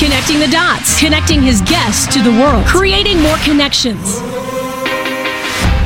Connecting 0.00 0.38
the 0.38 0.48
dots, 0.48 0.98
connecting 0.98 1.42
his 1.42 1.60
guests 1.60 2.10
to 2.14 2.22
the 2.22 2.30
world, 2.30 2.64
creating 2.64 3.20
more 3.20 3.36
connections. 3.44 4.18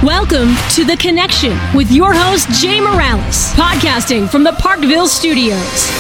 Welcome 0.05 0.55
to 0.75 0.85
The 0.85 0.96
Connection 1.01 1.59
with 1.75 1.91
your 1.91 2.14
host, 2.14 2.48
Jay 2.62 2.79
Miralles, 2.79 3.53
podcasting 3.55 4.29
from 4.30 4.45
the 4.45 4.53
Parkville 4.53 5.09
studios. 5.09 5.91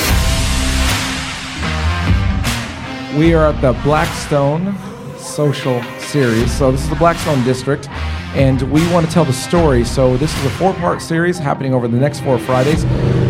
We 3.18 3.34
are 3.34 3.46
at 3.46 3.60
the 3.60 3.72
Blackstone 3.82 4.76
Social 5.18 5.82
Series. 5.98 6.56
So, 6.56 6.70
this 6.70 6.84
is 6.84 6.90
the 6.90 6.94
Blackstone 6.94 7.42
District, 7.42 7.88
and 8.36 8.62
we 8.70 8.86
want 8.92 9.06
to 9.06 9.12
tell 9.12 9.24
the 9.24 9.32
story. 9.32 9.82
So, 9.82 10.16
this 10.18 10.32
is 10.38 10.44
a 10.44 10.50
four 10.50 10.72
part 10.74 11.02
series 11.02 11.36
happening 11.36 11.74
over 11.74 11.88
the 11.88 11.98
next 11.98 12.20
four 12.20 12.38
Fridays. 12.38 12.84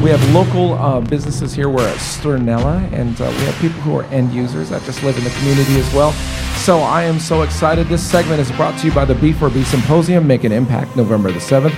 We 0.05 0.11
have 0.11 0.35
local 0.35 0.75
uh, 0.75 1.01
businesses 1.01 1.55
here. 1.55 1.71
We're 1.71 1.89
at 1.89 1.97
Stirnella, 1.97 2.93
and 2.93 3.19
uh, 3.19 3.25
we 3.25 3.45
have 3.47 3.55
people 3.59 3.81
who 3.81 3.97
are 3.97 4.05
end 4.13 4.35
users 4.35 4.69
that 4.69 4.83
just 4.83 5.03
live 5.03 5.17
in 5.17 5.25
the 5.25 5.31
community 5.31 5.81
as 5.81 5.95
well. 5.95 6.13
So, 6.59 6.81
I 6.81 7.05
am 7.05 7.19
so 7.19 7.41
excited. 7.41 7.87
This 7.87 8.03
segment 8.03 8.39
is 8.39 8.53
brought 8.53 8.79
to 8.81 8.87
you 8.87 8.93
by 8.93 9.07
the 9.07 9.15
B4B 9.15 9.65
Symposium, 9.65 10.27
Make 10.27 10.45
an 10.45 10.53
Impact, 10.53 10.95
November 10.95 11.33
the 11.33 11.39
7th. 11.39 11.73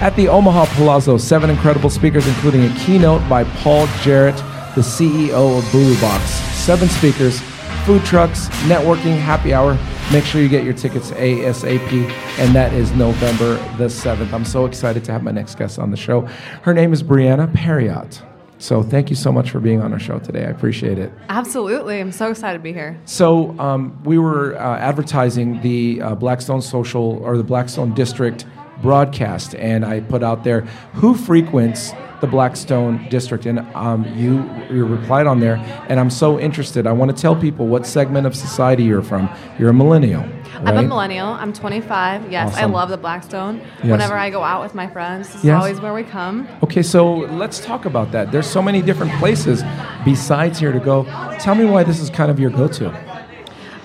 At 0.00 0.14
the 0.14 0.28
Omaha 0.28 0.66
Palazzo, 0.76 1.16
seven 1.16 1.50
incredible 1.50 1.90
speakers, 1.90 2.24
including 2.28 2.62
a 2.66 2.72
keynote 2.76 3.28
by 3.28 3.42
Paul 3.42 3.88
Jarrett, 4.00 4.36
the 4.76 4.80
CEO 4.80 5.58
of 5.58 5.64
Bulu 5.64 6.00
Box. 6.00 6.30
Seven 6.54 6.88
speakers 6.88 7.40
food 7.84 8.04
trucks, 8.04 8.46
networking, 8.68 9.18
happy 9.18 9.52
hour. 9.52 9.76
Make 10.12 10.24
sure 10.26 10.42
you 10.42 10.48
get 10.50 10.62
your 10.62 10.74
tickets 10.74 11.10
ASAP, 11.12 12.10
and 12.38 12.54
that 12.54 12.74
is 12.74 12.92
November 12.92 13.54
the 13.78 13.86
7th. 13.86 14.30
I'm 14.34 14.44
so 14.44 14.66
excited 14.66 15.04
to 15.04 15.12
have 15.12 15.22
my 15.22 15.30
next 15.30 15.54
guest 15.54 15.78
on 15.78 15.90
the 15.90 15.96
show. 15.96 16.20
Her 16.60 16.74
name 16.74 16.92
is 16.92 17.02
Brianna 17.02 17.50
Parriott. 17.54 18.20
So 18.58 18.82
thank 18.82 19.08
you 19.08 19.16
so 19.16 19.32
much 19.32 19.50
for 19.50 19.58
being 19.58 19.80
on 19.80 19.90
our 19.90 19.98
show 19.98 20.18
today. 20.18 20.44
I 20.44 20.50
appreciate 20.50 20.98
it. 20.98 21.10
Absolutely. 21.30 21.98
I'm 21.98 22.12
so 22.12 22.30
excited 22.30 22.58
to 22.58 22.62
be 22.62 22.74
here. 22.74 23.00
So 23.06 23.58
um, 23.58 24.02
we 24.04 24.18
were 24.18 24.54
uh, 24.56 24.76
advertising 24.76 25.62
the 25.62 26.02
uh, 26.02 26.14
Blackstone 26.14 26.60
Social 26.60 27.18
or 27.22 27.38
the 27.38 27.42
Blackstone 27.42 27.94
District 27.94 28.44
broadcast, 28.82 29.54
and 29.54 29.84
I 29.84 30.00
put 30.00 30.22
out 30.22 30.44
there 30.44 30.62
who 30.94 31.14
frequents 31.14 31.92
the 32.20 32.26
Blackstone 32.28 33.08
District, 33.08 33.46
and 33.46 33.60
um, 33.74 34.04
you 34.16 34.48
you 34.70 34.84
replied 34.86 35.26
on 35.26 35.40
there, 35.40 35.56
and 35.88 35.98
I'm 35.98 36.10
so 36.10 36.38
interested. 36.38 36.86
I 36.86 36.92
want 36.92 37.14
to 37.14 37.20
tell 37.20 37.34
people 37.34 37.66
what 37.66 37.86
segment 37.86 38.26
of 38.26 38.36
society 38.36 38.84
you're 38.84 39.02
from. 39.02 39.28
You're 39.58 39.70
a 39.70 39.74
millennial. 39.74 40.22
Right? 40.22 40.68
I'm 40.68 40.76
a 40.78 40.82
millennial. 40.82 41.26
I'm 41.26 41.52
25. 41.52 42.30
Yes, 42.30 42.52
Awesome. 42.52 42.62
I 42.62 42.72
love 42.72 42.90
the 42.90 42.96
Blackstone. 42.96 43.58
Yes. 43.82 43.90
Whenever 43.90 44.14
I 44.14 44.30
go 44.30 44.42
out 44.44 44.62
with 44.62 44.74
my 44.74 44.86
friends, 44.86 45.28
this 45.28 45.36
is 45.38 45.44
Yes. 45.44 45.60
always 45.60 45.80
where 45.80 45.94
we 45.94 46.04
come. 46.04 46.46
Okay, 46.62 46.82
so 46.82 47.12
let's 47.12 47.58
talk 47.58 47.86
about 47.86 48.12
that. 48.12 48.30
There's 48.30 48.46
so 48.46 48.62
many 48.62 48.82
different 48.82 49.12
places 49.14 49.64
besides 50.04 50.60
here 50.60 50.70
to 50.72 50.78
go. 50.78 51.04
Tell 51.40 51.54
me 51.56 51.64
why 51.64 51.82
this 51.82 51.98
is 51.98 52.10
kind 52.10 52.30
of 52.30 52.38
your 52.38 52.50
go-to. 52.50 52.92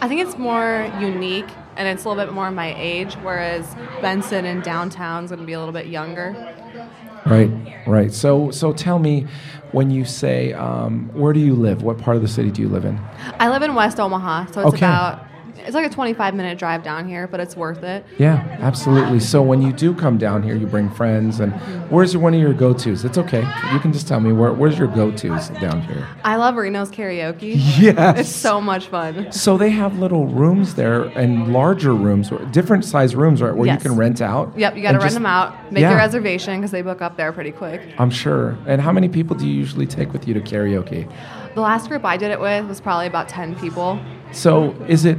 I 0.01 0.07
think 0.07 0.21
it's 0.21 0.37
more 0.37 0.91
unique 1.01 1.49
and 1.75 1.87
it's 1.87 2.05
a 2.05 2.09
little 2.09 2.23
bit 2.23 2.33
more 2.33 2.49
my 2.51 2.73
age, 2.77 3.13
whereas 3.15 3.75
Benson 4.01 4.45
and 4.45 4.63
downtown's 4.63 5.29
going 5.29 5.39
to 5.39 5.45
be 5.45 5.53
a 5.53 5.59
little 5.59 5.73
bit 5.73 5.87
younger. 5.87 6.35
Right, 7.25 7.51
right. 7.85 8.13
So, 8.13 8.51
so 8.51 8.73
tell 8.73 8.99
me, 8.99 9.27
when 9.71 9.91
you 9.91 10.05
say, 10.05 10.53
um, 10.53 11.09
where 11.13 11.33
do 11.33 11.39
you 11.39 11.55
live? 11.55 11.83
What 11.83 11.97
part 11.97 12.15
of 12.15 12.21
the 12.21 12.27
city 12.27 12.51
do 12.51 12.61
you 12.61 12.69
live 12.69 12.85
in? 12.85 12.99
I 13.39 13.49
live 13.49 13.63
in 13.63 13.75
West 13.75 13.99
Omaha, 13.99 14.45
so 14.51 14.61
it's 14.61 14.75
Okay. 14.75 14.85
about 14.85 15.26
it's 15.59 15.73
like 15.73 15.85
a 15.85 15.89
25 15.89 16.35
minute 16.35 16.57
drive 16.57 16.83
down 16.83 17.07
here, 17.07 17.27
but 17.27 17.39
it's 17.39 17.55
worth 17.55 17.83
it. 17.83 18.05
Yeah, 18.17 18.57
absolutely. 18.61 19.19
So 19.19 19.41
when 19.41 19.61
you 19.61 19.71
do 19.73 19.93
come 19.93 20.17
down 20.17 20.43
here, 20.43 20.55
you 20.55 20.67
bring 20.67 20.89
friends, 20.89 21.39
and 21.39 21.53
where's 21.91 22.15
one 22.15 22.33
of 22.33 22.39
your 22.39 22.53
go-tos? 22.53 23.03
It's 23.05 23.17
okay. 23.17 23.41
You 23.73 23.79
can 23.79 23.93
just 23.93 24.07
tell 24.07 24.19
me 24.19 24.31
where, 24.33 24.53
where's 24.53 24.77
your 24.77 24.87
go-tos 24.87 25.49
down 25.49 25.81
here. 25.81 26.07
I 26.23 26.35
love 26.35 26.55
Reno's 26.55 26.89
karaoke. 26.91 27.55
Yes. 27.79 28.19
It's 28.19 28.29
so 28.35 28.59
much 28.61 28.87
fun. 28.87 29.31
So 29.31 29.57
they 29.57 29.69
have 29.71 29.99
little 29.99 30.25
rooms 30.27 30.75
there 30.75 31.03
and 31.03 31.51
larger 31.53 31.93
rooms, 31.93 32.31
different 32.51 32.85
size 32.85 33.15
rooms, 33.15 33.41
right, 33.41 33.55
where 33.55 33.65
Yes. 33.67 33.83
you 33.83 33.89
can 33.89 33.97
rent 33.97 34.21
out. 34.21 34.53
Yep, 34.57 34.75
you 34.75 34.81
got 34.81 34.93
to 34.93 34.99
rent 34.99 35.13
them 35.13 35.25
out. 35.25 35.71
Make 35.71 35.81
Yeah. 35.81 35.89
your 35.91 35.99
reservation 35.99 36.55
because 36.57 36.71
they 36.71 36.81
book 36.81 37.01
up 37.01 37.17
there 37.17 37.31
pretty 37.31 37.51
quick. 37.51 37.81
I'm 37.97 38.09
sure. 38.09 38.57
And 38.65 38.81
how 38.81 38.91
many 38.91 39.07
people 39.09 39.35
do 39.35 39.45
you 39.47 39.53
usually 39.53 39.85
take 39.87 40.11
with 40.13 40.27
you 40.27 40.33
to 40.33 40.41
karaoke? 40.41 41.07
The 41.55 41.61
last 41.61 41.87
group 41.87 42.05
I 42.05 42.17
did 42.17 42.29
it 42.31 42.39
with 42.39 42.67
was 42.67 42.79
probably 42.79 43.07
about 43.07 43.27
10 43.27 43.55
people. 43.55 43.99
So 44.31 44.71
is 44.87 45.05
it? 45.05 45.17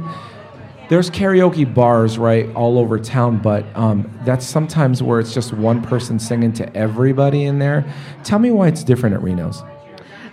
There's 0.89 1.11
karaoke 1.11 1.71
bars 1.71 2.17
right 2.17 2.51
all 2.55 2.79
over 2.79 2.97
town, 2.97 3.37
but 3.37 3.63
um, 3.75 4.09
that's 4.25 4.43
sometimes 4.45 5.03
where 5.03 5.19
it's 5.19 5.33
just 5.35 5.53
one 5.53 5.83
person 5.83 6.17
singing 6.17 6.51
to 6.53 6.75
everybody 6.75 7.43
in 7.43 7.59
there. 7.59 7.85
Tell 8.23 8.39
me 8.39 8.49
why 8.49 8.69
it's 8.69 8.83
different 8.83 9.13
at 9.15 9.21
Reno's. 9.21 9.61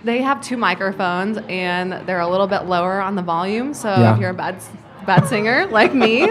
They 0.03 0.19
have 0.23 0.41
two 0.41 0.57
microphones 0.57 1.37
and 1.47 1.91
they're 2.07 2.21
a 2.21 2.27
little 2.27 2.47
bit 2.47 2.65
lower 2.65 2.99
on 3.01 3.15
the 3.15 3.21
volume. 3.21 3.73
So 3.75 3.89
Yeah. 3.89 4.15
if 4.15 4.19
you're 4.19 4.31
a 4.31 4.33
bad 4.33 4.59
bad 5.07 5.27
singer 5.27 5.65
like 5.67 5.95
me, 5.95 6.23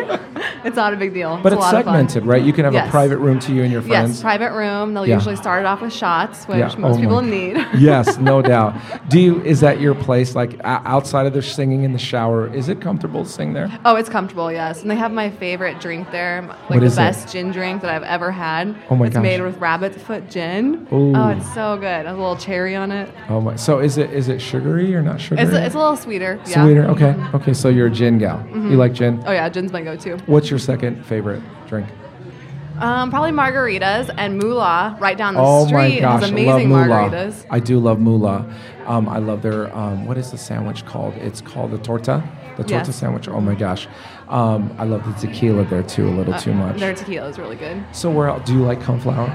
it's 0.65 0.77
not 0.77 0.93
a 0.93 0.97
big 0.97 1.13
deal. 1.15 1.41
But 1.43 1.53
a 1.53 1.57
it's 1.57 1.65
fun. 1.65 1.75
segmented, 1.85 2.25
right? 2.27 2.43
You 2.43 2.53
can 2.53 2.65
have 2.65 2.75
a 2.75 2.89
private 2.91 3.17
room 3.19 3.41
to 3.41 3.53
you 3.53 3.63
and 3.65 3.73
your 3.73 3.83
friends. 3.83 4.11
Yes, 4.17 4.23
private 4.23 4.53
room. 4.53 4.95
They'll 4.95 5.07
Yeah. 5.07 5.15
usually 5.17 5.35
start 5.37 5.61
it 5.63 5.67
off 5.67 5.81
with 5.81 5.93
shots, 5.93 6.47
which 6.47 6.59
Yeah. 6.59 6.71
most 6.79 6.99
Oh 6.99 7.01
people 7.01 7.23
need. 7.23 7.57
yes, 7.77 8.19
no 8.19 8.43
doubt. 8.55 8.75
Do 9.09 9.19
you? 9.19 9.41
Is 9.43 9.61
that 9.61 9.81
your 9.81 9.95
place? 9.95 10.37
Like 10.37 10.61
outside 10.65 11.27
of 11.27 11.33
the 11.33 11.43
singing 11.43 11.83
in 11.85 11.93
the 11.93 11.99
shower, 11.99 12.53
is 12.55 12.69
it 12.69 12.81
comfortable 12.81 13.25
to 13.25 13.29
sing 13.31 13.53
there? 13.55 13.69
oh, 13.85 13.97
it's 13.97 14.09
comfortable, 14.11 14.53
yes. 14.53 14.83
And 14.83 14.91
they 14.91 14.95
have 14.97 15.11
my 15.13 15.31
favorite 15.31 15.81
drink 15.81 16.11
there, 16.13 16.43
like 16.47 16.71
What 16.71 16.81
the 16.81 16.87
is 16.87 16.93
it? 16.95 16.97
best 16.97 17.33
gin 17.33 17.51
drink 17.51 17.81
that 17.83 17.91
I've 17.91 18.03
ever 18.05 18.31
had. 18.31 18.77
Oh 18.91 18.95
my 18.97 19.07
it's 19.07 19.15
gosh. 19.15 19.23
made 19.23 19.41
with 19.41 19.57
rabbit 19.59 19.95
foot 19.99 20.29
gin. 20.31 20.87
Oh, 20.93 20.97
Ooh. 20.97 21.17
Oh, 21.17 21.29
it's 21.29 21.53
so 21.55 21.77
good. 21.79 22.05
A 22.07 22.13
little 22.13 22.37
cherry 22.37 22.77
on 22.77 22.91
it. 22.93 23.09
Oh 23.31 23.41
my! 23.41 23.57
So 23.57 23.79
is 23.79 23.97
it 23.97 24.11
is 24.13 24.29
it 24.29 24.41
sugary 24.41 24.95
or 24.95 25.01
not 25.03 25.21
sugary? 25.21 25.43
It's, 25.45 25.53
it's 25.55 25.75
a 25.75 25.79
little 25.79 25.97
sweeter. 25.97 26.39
Yeah. 26.47 26.63
Sweeter. 26.65 26.85
Okay. 26.89 27.15
Okay. 27.35 27.55
So 27.55 27.69
you're 27.71 27.87
a 27.87 27.91
gin 27.91 28.19
gal. 28.19 28.39
Mm-hmm. 28.39 28.66
You 28.71 28.77
like 28.77 28.93
gin. 28.93 29.23
Oh 29.27 29.33
yeah, 29.33 29.49
gin's 29.49 29.73
my 29.73 29.83
go-to. 29.83 30.17
What's 30.27 30.51
your 30.51 30.59
second 30.59 31.05
favorite 31.07 31.43
drink? 31.69 31.87
Um, 32.79 33.09
probably 33.11 33.31
margaritas 33.31 34.13
and 34.19 34.37
Mula 34.37 34.99
right 35.01 35.17
down 35.17 35.35
the 35.35 35.41
oh 35.41 35.65
street 35.67 35.73
my 35.95 36.01
gosh, 36.01 36.23
I 36.25 36.29
amazing 36.29 36.71
love 36.71 36.89
Mula. 36.89 37.11
margaritas. 37.11 37.47
I 37.51 37.59
do 37.59 37.79
love 37.79 37.99
Mula. 38.01 38.55
Um, 38.87 39.09
I 39.09 39.19
love 39.19 39.41
their 39.43 39.75
um, 39.75 40.05
what 40.07 40.19
is 40.19 40.31
the 40.31 40.37
sandwich 40.39 40.85
called? 40.85 41.15
It's 41.15 41.41
called 41.41 41.71
the 41.71 41.79
torta. 41.79 42.23
The 42.59 42.63
torta 42.65 42.87
Yes. 42.87 42.97
sandwich. 42.97 43.29
Oh 43.29 43.41
my 43.41 43.55
gosh, 43.55 43.87
um, 44.29 44.75
I 44.79 44.85
love 44.85 45.05
the 45.07 45.27
tequila 45.27 45.65
there 45.65 45.83
too. 45.83 46.07
A 46.07 46.11
little 46.11 46.35
too 46.35 46.53
much. 46.53 46.77
Uh, 46.77 46.81
Their 46.81 46.95
tequila 46.95 47.29
is 47.29 47.39
really 47.39 47.57
good. 47.57 47.83
So 47.93 48.11
where 48.11 48.29
else, 48.29 48.47
do 48.47 48.53
you 48.55 48.63
like 48.63 48.81
coneflower? 48.81 49.33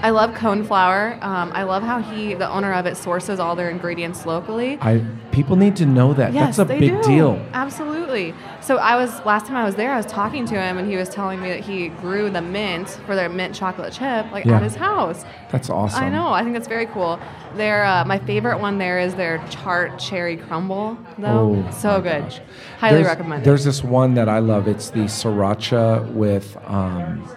I 0.00 0.10
love 0.10 0.30
Coneflower. 0.30 1.20
Um, 1.22 1.50
I 1.54 1.64
love 1.64 1.82
how 1.82 2.00
he, 2.00 2.34
the 2.34 2.48
owner 2.48 2.72
of 2.72 2.86
it, 2.86 2.96
sources 2.96 3.40
all 3.40 3.56
their 3.56 3.68
ingredients 3.70 4.24
locally. 4.26 4.78
I 4.80 5.04
people 5.32 5.56
need 5.56 5.76
to 5.76 5.86
know 5.86 6.14
that. 6.14 6.32
Yes, 6.32 6.56
That's 6.56 6.70
a 6.70 6.72
they 6.74 6.80
big 6.80 7.02
do. 7.02 7.08
deal. 7.08 7.46
Absolutely. 7.52 8.34
So 8.60 8.76
I 8.78 8.96
was 8.96 9.24
last 9.24 9.46
time 9.46 9.56
I 9.56 9.64
was 9.64 9.74
there, 9.76 9.92
I 9.92 9.96
was 9.96 10.06
talking 10.06 10.46
to 10.46 10.54
him, 10.60 10.78
and 10.78 10.88
he 10.88 10.96
was 10.96 11.08
telling 11.08 11.40
me 11.40 11.48
that 11.48 11.60
he 11.60 11.88
grew 11.88 12.30
the 12.30 12.42
mint 12.42 12.88
for 13.06 13.14
their 13.16 13.28
mint 13.28 13.54
chocolate 13.54 13.92
chip, 13.92 14.30
like 14.30 14.44
Yeah. 14.44 14.56
at 14.56 14.62
his 14.62 14.76
house. 14.76 15.24
That's 15.50 15.70
awesome. 15.70 16.02
I 16.04 16.08
know. 16.08 16.28
I 16.28 16.42
think 16.42 16.54
that's 16.54 16.68
very 16.68 16.86
cool. 16.86 17.18
Their 17.56 17.84
uh, 17.84 18.04
my 18.04 18.18
favorite 18.18 18.58
one 18.60 18.78
there 18.78 18.98
is 19.00 19.14
their 19.14 19.38
tart 19.50 19.98
cherry 19.98 20.36
crumble, 20.36 20.96
though. 21.18 21.64
Oh, 21.66 21.70
so 21.72 22.00
good. 22.00 22.22
gosh. 22.22 22.40
Highly 22.78 22.96
there's, 22.96 23.06
recommend 23.08 23.42
it. 23.42 23.44
There's 23.44 23.64
this 23.64 23.82
one 23.82 24.14
that 24.14 24.28
I 24.28 24.38
love. 24.38 24.68
It's 24.68 24.90
the 24.90 25.00
sriracha 25.04 26.12
with 26.12 26.56
um, 26.66 27.28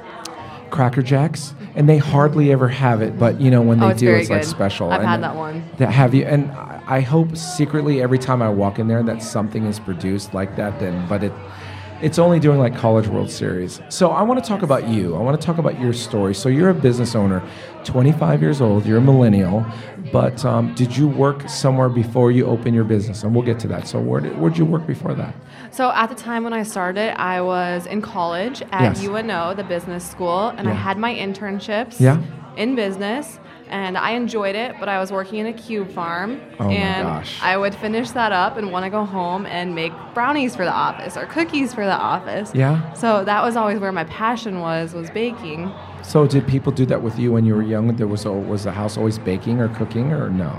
Cracker 0.71 1.01
Jacks, 1.01 1.53
and 1.75 1.87
they 1.87 1.97
hardly 1.97 2.51
ever 2.51 2.67
have 2.67 3.01
it. 3.01 3.19
But 3.19 3.39
you 3.39 3.51
know 3.51 3.61
when 3.61 3.81
oh, 3.81 3.87
they 3.87 3.87
Oh, 3.87 3.91
it's 3.91 3.99
do, 3.99 4.13
it's 4.13 4.29
like 4.29 4.43
special. 4.43 4.91
I've 4.91 5.01
And 5.01 5.09
had 5.09 5.23
that 5.23 5.35
one. 5.35 5.63
That 5.77 5.91
have 5.91 6.13
you? 6.15 6.23
And 6.25 6.49
I 6.51 7.01
hope 7.01 7.37
secretly 7.37 8.01
every 8.01 8.17
time 8.17 8.41
I 8.41 8.49
walk 8.49 8.79
in 8.79 8.87
there 8.87 9.03
that 9.03 9.21
something 9.21 9.65
is 9.65 9.79
produced 9.79 10.33
like 10.33 10.55
that. 10.55 10.79
Then, 10.79 11.07
but 11.07 11.23
it. 11.23 11.33
It's 12.01 12.17
only 12.17 12.39
doing 12.39 12.57
like 12.57 12.75
College 12.75 13.07
World 13.07 13.29
Series. 13.29 13.79
So 13.89 14.09
I 14.09 14.23
want 14.23 14.43
to 14.43 14.47
talk 14.47 14.63
about 14.63 14.87
you. 14.89 15.15
I 15.15 15.19
want 15.19 15.39
to 15.39 15.45
talk 15.45 15.59
about 15.59 15.79
your 15.79 15.93
story. 15.93 16.33
So 16.33 16.49
you're 16.49 16.69
a 16.69 16.73
business 16.73 17.13
owner, 17.13 17.43
25 17.83 18.41
years 18.41 18.59
old. 18.59 18.87
You're 18.87 18.97
a 18.97 19.01
millennial, 19.01 19.63
but 20.11 20.43
um, 20.43 20.73
did 20.73 20.97
you 20.97 21.07
work 21.07 21.47
somewhere 21.47 21.89
before 21.89 22.31
you 22.31 22.47
open 22.47 22.73
your 22.73 22.85
business? 22.85 23.21
And 23.21 23.35
we'll 23.35 23.45
get 23.45 23.59
to 23.59 23.67
that. 23.67 23.87
So 23.87 23.99
where 23.99 24.19
did 24.19 24.35
where'd 24.39 24.57
you 24.57 24.65
work 24.65 24.87
before 24.87 25.13
that? 25.13 25.35
So 25.69 25.91
at 25.91 26.07
the 26.07 26.15
time 26.15 26.43
when 26.43 26.53
I 26.53 26.63
started, 26.63 27.19
I 27.21 27.39
was 27.41 27.85
in 27.85 28.01
college 28.01 28.63
at 28.71 28.81
Yes. 28.97 29.03
UNO, 29.03 29.53
the 29.53 29.63
business 29.63 30.03
school, 30.09 30.47
and 30.57 30.67
I 30.67 30.73
had 30.73 30.97
my 30.97 31.13
internships 31.13 31.99
Yeah. 31.99 32.17
in 32.57 32.73
business. 32.73 33.39
And 33.71 33.97
I 33.97 34.11
enjoyed 34.11 34.55
it, 34.55 34.75
but 34.79 34.89
I 34.89 34.99
was 34.99 35.11
working 35.11 35.39
in 35.39 35.47
a 35.47 35.53
cube 35.53 35.89
farm. 35.91 36.41
Oh 36.59 36.65
my 36.65 36.73
and 36.73 37.07
gosh. 37.07 37.39
I 37.41 37.57
would 37.57 37.73
finish 37.73 38.11
that 38.11 38.31
up 38.31 38.57
and 38.57 38.71
want 38.71 38.83
to 38.83 38.89
go 38.89 39.05
home 39.05 39.45
and 39.45 39.73
make 39.73 39.93
brownies 40.13 40.55
for 40.55 40.65
the 40.65 40.73
office 40.73 41.15
or 41.15 41.25
cookies 41.25 41.73
for 41.73 41.85
the 41.85 41.95
office. 41.95 42.51
Yeah. 42.53 42.91
So 42.93 43.23
that 43.23 43.41
was 43.41 43.55
always 43.55 43.79
where 43.79 43.93
my 43.93 44.03
passion 44.03 44.59
was, 44.59 44.93
was 44.93 45.09
baking. 45.09 45.71
So 46.03 46.27
did 46.27 46.47
people 46.47 46.71
do 46.71 46.85
that 46.87 47.01
with 47.01 47.17
you 47.17 47.31
when 47.31 47.45
you 47.45 47.55
were 47.55 47.63
young? 47.63 47.95
There 47.95 48.07
was 48.07 48.25
was 48.25 48.65
the 48.65 48.71
house 48.71 48.97
always 48.97 49.17
baking 49.17 49.61
or 49.61 49.69
cooking 49.69 50.11
or 50.11 50.29
no? 50.29 50.49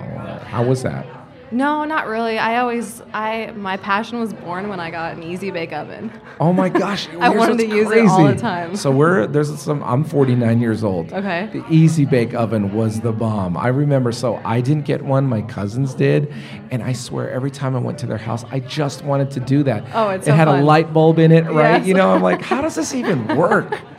How 0.46 0.64
was 0.64 0.82
that? 0.82 1.06
No, 1.52 1.84
not 1.84 2.06
really. 2.06 2.38
I 2.38 2.58
always, 2.58 3.02
I 3.12 3.52
my 3.54 3.76
passion 3.76 4.18
was 4.18 4.32
born 4.32 4.68
when 4.68 4.80
I 4.80 4.90
got 4.90 5.14
an 5.14 5.22
easy 5.22 5.50
bake 5.50 5.72
oven. 5.72 6.10
Oh 6.40 6.52
my 6.52 6.68
gosh! 6.68 7.08
I 7.20 7.28
wanted 7.28 7.58
to 7.58 7.66
use 7.66 7.90
it 7.90 8.06
all 8.06 8.26
the 8.26 8.34
time. 8.34 8.74
So 8.74 8.90
we're 8.90 9.26
there's 9.26 9.60
some. 9.60 9.82
I'm 9.82 10.02
49 10.04 10.60
years 10.60 10.82
old. 10.82 11.12
Okay. 11.12 11.50
The 11.52 11.64
Easy 11.70 12.04
Bake 12.04 12.34
Oven 12.34 12.74
was 12.74 13.00
the 13.00 13.12
bomb. 13.12 13.56
I 13.56 13.68
remember. 13.68 14.12
So 14.12 14.40
I 14.44 14.60
didn't 14.60 14.84
get 14.84 15.02
one. 15.02 15.26
My 15.26 15.42
cousins 15.42 15.94
did, 15.94 16.32
and 16.70 16.82
I 16.82 16.92
swear 16.92 17.30
every 17.30 17.50
time 17.50 17.76
I 17.76 17.80
went 17.80 17.98
to 17.98 18.06
their 18.06 18.18
house, 18.18 18.44
I 18.50 18.60
just 18.60 19.04
wanted 19.04 19.30
to 19.32 19.40
do 19.40 19.62
that. 19.64 19.84
Oh, 19.94 20.08
it's 20.08 20.26
It 20.26 20.30
so 20.30 20.34
had 20.34 20.48
a 20.48 20.62
light 20.62 20.92
bulb 20.92 21.18
in 21.18 21.32
it, 21.32 21.44
right? 21.44 21.78
Yes. 21.78 21.86
You 21.86 21.94
know, 21.94 22.10
I'm 22.10 22.22
like, 22.22 22.40
how 22.40 22.62
does 22.62 22.74
this 22.74 22.94
even 22.94 23.26
work? 23.36 23.78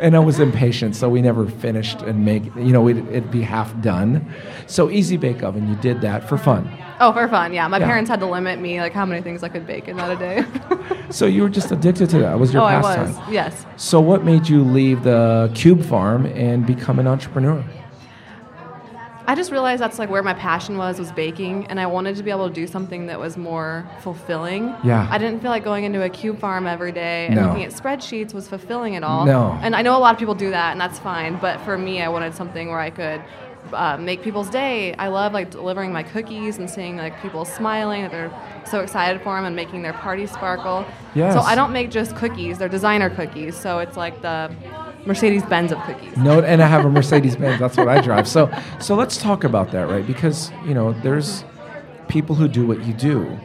And 0.00 0.16
I 0.16 0.18
was 0.18 0.40
impatient, 0.40 0.96
so 0.96 1.08
we 1.08 1.20
never 1.20 1.46
finished 1.46 2.00
and 2.02 2.24
make. 2.24 2.44
You 2.56 2.72
know, 2.72 2.80
we'd, 2.80 2.98
it'd 3.08 3.30
be 3.30 3.42
half 3.42 3.78
done. 3.82 4.32
So 4.66 4.90
Easy 4.90 5.16
Bake 5.16 5.42
Oven, 5.42 5.68
you 5.68 5.76
did 5.76 6.00
that 6.00 6.28
for 6.28 6.38
fun. 6.38 6.70
Oh, 7.00 7.12
for 7.12 7.28
fun, 7.28 7.52
yeah. 7.52 7.66
My 7.68 7.78
Yeah. 7.78 7.86
parents 7.86 8.08
had 8.10 8.20
to 8.20 8.26
limit 8.26 8.60
me 8.60 8.80
like 8.80 8.92
how 8.92 9.04
many 9.06 9.22
things 9.22 9.42
I 9.42 9.48
could 9.48 9.66
bake 9.66 9.88
in 9.88 9.96
that 9.96 10.10
a 10.10 10.16
day. 10.16 10.44
So 11.10 11.26
you 11.26 11.42
were 11.42 11.48
just 11.48 11.72
addicted 11.72 12.08
to 12.10 12.18
that. 12.20 12.38
Was 12.38 12.52
your 12.52 12.62
oh, 12.62 12.66
I 12.66 12.80
was. 12.80 13.16
Yes. 13.28 13.66
So, 13.76 14.00
what 14.00 14.22
made 14.24 14.48
you 14.48 14.62
leave 14.62 15.02
the 15.02 15.50
Cube 15.56 15.82
Farm 15.84 16.24
and 16.26 16.64
become 16.64 17.00
an 17.00 17.08
entrepreneur? 17.08 17.64
I 19.30 19.36
just 19.36 19.52
realized 19.52 19.80
that's 19.80 20.00
like 20.00 20.10
where 20.10 20.24
my 20.24 20.34
passion 20.34 20.76
was 20.76 20.98
was 20.98 21.12
baking, 21.12 21.66
and 21.66 21.78
I 21.78 21.86
wanted 21.86 22.16
to 22.16 22.24
be 22.24 22.32
able 22.32 22.48
to 22.48 22.52
do 22.54 22.66
something 22.66 23.06
that 23.06 23.20
was 23.20 23.36
more 23.36 23.88
fulfilling. 24.00 24.74
Yeah. 24.82 25.06
I 25.08 25.18
didn't 25.18 25.40
feel 25.40 25.52
like 25.52 25.62
going 25.62 25.84
into 25.84 26.02
a 26.02 26.08
cube 26.08 26.40
farm 26.40 26.66
every 26.66 26.90
day 26.90 27.26
and 27.28 27.36
No. 27.36 27.46
looking 27.46 27.62
at 27.62 27.70
spreadsheets 27.70 28.34
was 28.34 28.48
fulfilling 28.48 28.96
at 28.96 29.04
all. 29.04 29.26
No. 29.26 29.56
And 29.62 29.76
I 29.76 29.82
know 29.82 29.96
a 29.96 30.00
lot 30.00 30.14
of 30.14 30.18
people 30.18 30.34
do 30.34 30.50
that, 30.50 30.72
and 30.72 30.80
that's 30.80 30.98
fine. 30.98 31.36
But 31.36 31.60
for 31.60 31.78
me, 31.78 32.02
I 32.02 32.08
wanted 32.08 32.34
something 32.34 32.70
where 32.70 32.80
I 32.80 32.90
could. 32.90 33.22
Uh, 33.74 33.98
make 33.98 34.22
people's 34.22 34.48
day. 34.48 34.94
I 34.94 35.08
love 35.08 35.34
like 35.34 35.50
delivering 35.50 35.92
my 35.92 36.02
cookies 36.02 36.56
and 36.56 36.68
seeing 36.68 36.96
like 36.96 37.20
people 37.20 37.44
smiling 37.44 38.02
that 38.02 38.10
they're 38.10 38.32
so 38.64 38.80
excited 38.80 39.20
for 39.20 39.36
them 39.36 39.44
and 39.44 39.54
making 39.54 39.82
their 39.82 39.92
party 39.92 40.26
sparkle. 40.26 40.84
Yes. 41.14 41.34
So 41.34 41.40
I 41.40 41.54
don't 41.54 41.70
make 41.70 41.90
just 41.90 42.16
cookies; 42.16 42.56
they're 42.56 42.70
designer 42.70 43.10
cookies. 43.10 43.54
So 43.54 43.78
it's 43.80 43.98
like 43.98 44.22
the 44.22 44.50
Mercedes 45.06 45.42
Benz 45.44 45.72
of 45.72 45.78
cookies. 45.82 46.16
No, 46.16 46.40
and 46.40 46.62
I 46.62 46.66
have 46.66 46.84
a 46.84 46.90
Mercedes 46.90 47.36
Benz. 47.36 47.58
That's 47.58 47.76
what 47.76 47.88
I 47.88 48.00
drive. 48.00 48.28
So, 48.28 48.50
so 48.80 48.94
let's 48.94 49.16
talk 49.16 49.44
about 49.44 49.70
that, 49.72 49.88
right? 49.88 50.06
Because 50.06 50.50
you 50.66 50.74
know, 50.74 50.92
there's 51.02 51.44
people 52.08 52.34
who 52.36 52.48
do 52.48 52.66
what 52.66 52.84
you 52.84 52.92
do. 52.92 53.38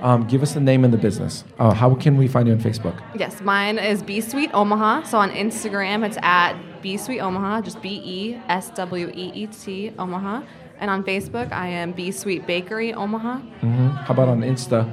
Um, 0.00 0.26
give 0.26 0.42
us 0.42 0.52
the 0.54 0.60
name 0.60 0.84
of 0.84 0.90
the 0.90 0.96
business. 0.98 1.44
Uh, 1.60 1.72
how 1.72 1.94
can 1.94 2.16
we 2.16 2.26
find 2.26 2.48
you 2.48 2.54
on 2.54 2.60
Facebook? 2.60 3.00
Yes, 3.14 3.40
mine 3.40 3.78
is 3.78 4.02
Be 4.02 4.20
Sweet 4.20 4.50
Omaha. 4.52 5.04
So 5.04 5.18
on 5.18 5.30
Instagram, 5.30 6.04
it's 6.04 6.18
at 6.22 6.54
Be 6.82 6.96
Sweet 6.96 7.20
Omaha, 7.20 7.60
just 7.60 7.80
B 7.80 8.00
E 8.04 8.40
S 8.48 8.70
W 8.70 9.12
E 9.14 9.30
E 9.32 9.46
T 9.46 9.92
Omaha. 10.00 10.42
And 10.80 10.90
on 10.90 11.04
Facebook, 11.04 11.52
I 11.52 11.68
am 11.68 11.92
Be 11.92 12.10
Sweet 12.10 12.48
Bakery 12.48 12.92
Omaha. 12.92 13.36
hmm 13.38 13.88
How 13.90 14.12
about 14.14 14.28
on 14.28 14.40
Insta? 14.40 14.90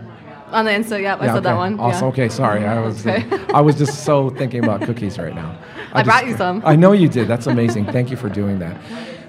On 0.51 0.65
the 0.65 0.71
Insta, 0.71 1.01
yep, 1.01 1.21
I 1.21 1.25
Yeah, 1.25 1.33
said 1.35 1.43
that 1.43 1.49
okay. 1.51 1.57
one. 1.57 1.79
Awesome. 1.79 2.01
yeah. 2.05 2.09
Okay, 2.09 2.29
sorry. 2.29 2.65
I 2.65 2.79
was 2.79 3.05
Okay. 3.07 3.25
I 3.53 3.61
was 3.61 3.75
just 3.77 4.03
so 4.03 4.29
thinking 4.31 4.63
about 4.63 4.81
cookies 4.81 5.17
right 5.19 5.35
now. 5.35 5.55
I 5.93 6.01
just- 6.01 6.05
brought 6.05 6.27
you 6.27 6.35
some. 6.37 6.61
I 6.65 6.75
know 6.75 6.91
you 6.91 7.07
did. 7.07 7.27
That's 7.27 7.47
amazing. 7.47 7.85
Thank 7.85 8.09
you 8.11 8.17
for 8.17 8.29
doing 8.29 8.59
that. 8.59 8.75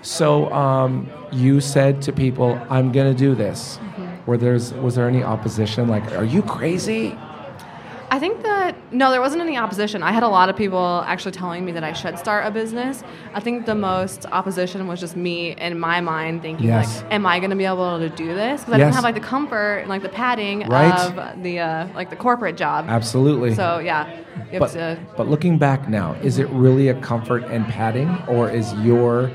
So 0.03 0.51
um, 0.53 1.11
you 1.33 1.61
said 1.61 2.01
to 2.03 2.13
people, 2.13 2.59
"I'm 2.71 2.91
going 2.93 3.13
to 3.13 3.19
do 3.19 3.35
this." 3.35 3.79
Mm-hmm. 3.79 4.25
Were 4.27 4.37
there's 4.39 4.73
was 4.75 4.95
there 4.95 5.09
any 5.09 5.23
opposition? 5.23 5.89
Like, 5.89 6.11
are 6.13 6.25
you 6.25 6.43
crazy? 6.43 7.17
I 8.13 8.19
think 8.19 8.43
that 8.43 8.75
no, 8.93 9.13
there 9.13 9.21
wasn't 9.21 9.41
any 9.43 9.57
opposition. 9.57 10.03
I 10.03 10.11
had 10.11 10.25
a 10.25 10.29
lot 10.29 10.49
of 10.49 10.57
people 10.57 11.05
actually 11.07 11.31
telling 11.31 11.65
me 11.65 11.71
that 11.73 11.85
I 11.85 11.93
should 11.93 12.19
start 12.19 12.45
a 12.45 12.51
business. 12.51 13.05
I 13.35 13.41
think 13.41 13.67
the 13.67 13.77
most 13.77 14.27
opposition 14.27 14.89
was 14.89 14.99
just 14.99 15.15
me 15.17 15.53
in 15.53 15.79
my 15.79 16.01
mind 16.01 16.43
thinking 16.43 16.67
Yes. 16.67 17.03
like, 17.03 17.13
am 17.13 17.25
I 17.25 17.39
going 17.39 17.51
to 17.51 17.57
be 17.57 17.67
able 17.67 18.01
to 18.01 18.09
do 18.09 18.35
this? 18.35 18.63
Because 18.63 18.75
I 18.75 18.79
Yes. 18.79 18.87
didn't 18.87 18.95
have 18.97 19.05
like 19.05 19.15
the 19.15 19.21
comfort 19.21 19.79
and 19.79 19.89
like 19.89 20.03
the 20.03 20.09
padding 20.09 20.67
Right. 20.69 20.93
of 20.93 21.43
the 21.43 21.61
uh, 21.61 21.87
like 21.95 22.11
the 22.11 22.17
corporate 22.17 22.57
job. 22.57 22.87
Absolutely. 22.89 23.55
So 23.55 23.79
yeah, 23.79 24.09
but, 24.59 24.73
to. 24.73 24.99
but 25.17 25.29
looking 25.29 25.57
back 25.57 25.89
now, 25.89 26.17
is 26.21 26.39
it 26.39 26.49
really 26.49 26.89
a 26.89 26.95
comfort 26.95 27.45
and 27.45 27.65
padding, 27.69 28.09
or 28.27 28.51
is 28.51 28.75
your 28.75 29.31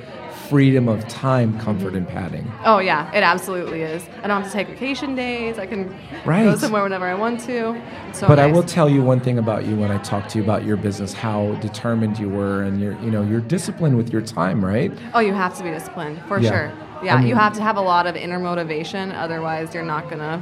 freedom 0.49 0.87
of 0.87 1.07
time 1.07 1.59
comfort 1.59 1.93
and 1.95 2.07
padding? 2.07 2.49
Oh 2.63 2.79
yeah, 2.79 3.11
it 3.13 3.23
absolutely 3.23 3.81
is. 3.81 4.03
I 4.23 4.27
don't 4.27 4.41
have 4.41 4.51
to 4.51 4.55
take 4.57 4.67
vacation 4.67 5.15
days. 5.15 5.57
I 5.57 5.65
can 5.65 5.95
go 6.25 6.55
somewhere 6.55 6.83
whenever 6.83 7.05
I 7.05 7.15
want 7.15 7.39
to. 7.41 7.81
So 8.13 8.27
but 8.27 8.39
I 8.39 8.47
will 8.47 8.63
tell 8.63 8.89
you 8.89 9.01
one 9.01 9.19
thing 9.19 9.37
about 9.37 9.65
you 9.65 9.75
when 9.75 9.91
I 9.91 9.97
talk 9.99 10.27
to 10.29 10.37
you 10.37 10.43
about 10.43 10.63
your 10.63 10.77
business, 10.77 11.13
how 11.13 11.53
determined 11.55 12.17
you 12.19 12.29
were, 12.29 12.63
and 12.63 12.79
you're, 12.81 12.97
you 13.01 13.11
know, 13.11 13.23
you're 13.23 13.41
disciplined 13.41 13.97
with 13.97 14.11
your 14.11 14.21
time, 14.21 14.63
right? 14.63 14.91
Oh, 15.13 15.19
you 15.19 15.33
have 15.33 15.57
to 15.57 15.63
be 15.63 15.69
disciplined 15.71 16.21
for 16.27 16.39
Yeah. 16.39 16.49
sure. 16.51 16.71
Yeah, 17.03 17.15
I 17.15 17.19
mean- 17.19 17.27
you 17.27 17.35
have 17.35 17.53
to 17.53 17.61
have 17.61 17.77
a 17.77 17.81
lot 17.81 18.07
of 18.07 18.15
inner 18.15 18.39
motivation. 18.39 19.11
Otherwise, 19.11 19.73
you're 19.73 19.83
not 19.85 20.09
gonna 20.09 20.41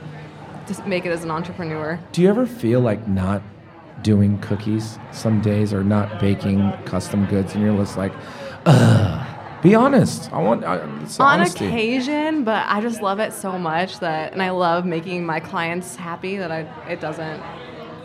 just 0.68 0.86
make 0.86 1.06
it 1.06 1.10
as 1.10 1.24
an 1.24 1.32
entrepreneur. 1.32 2.00
Do 2.12 2.22
you 2.22 2.30
ever 2.30 2.46
feel 2.46 2.80
like 2.80 3.08
not 3.08 3.42
doing 4.02 4.38
cookies 4.40 5.00
some 5.12 5.40
days, 5.42 5.74
or 5.74 5.84
not 5.84 6.20
baking 6.20 6.74
custom 6.86 7.26
goods, 7.26 7.54
and 7.56 7.64
you're 7.64 7.76
just 7.78 7.98
like, 7.98 8.12
ugh? 8.66 9.23
Be 9.64 9.76
honest. 9.76 10.32
I 10.34 10.42
want 10.42 10.66
I, 10.66 10.80
On 10.80 11.08
honesty. 11.20 11.66
occasion, 11.68 12.44
but 12.44 12.66
I 12.68 12.82
just 12.82 13.02
love 13.02 13.20
it 13.20 13.32
so 13.32 13.58
much 13.58 14.00
that, 14.00 14.34
and 14.34 14.42
I 14.44 14.50
love 14.50 14.86
making 14.86 15.26
my 15.26 15.40
clients 15.40 15.96
happy 15.96 16.36
that 16.38 16.52
I 16.52 16.60
it 16.90 17.00
doesn't. 17.00 17.42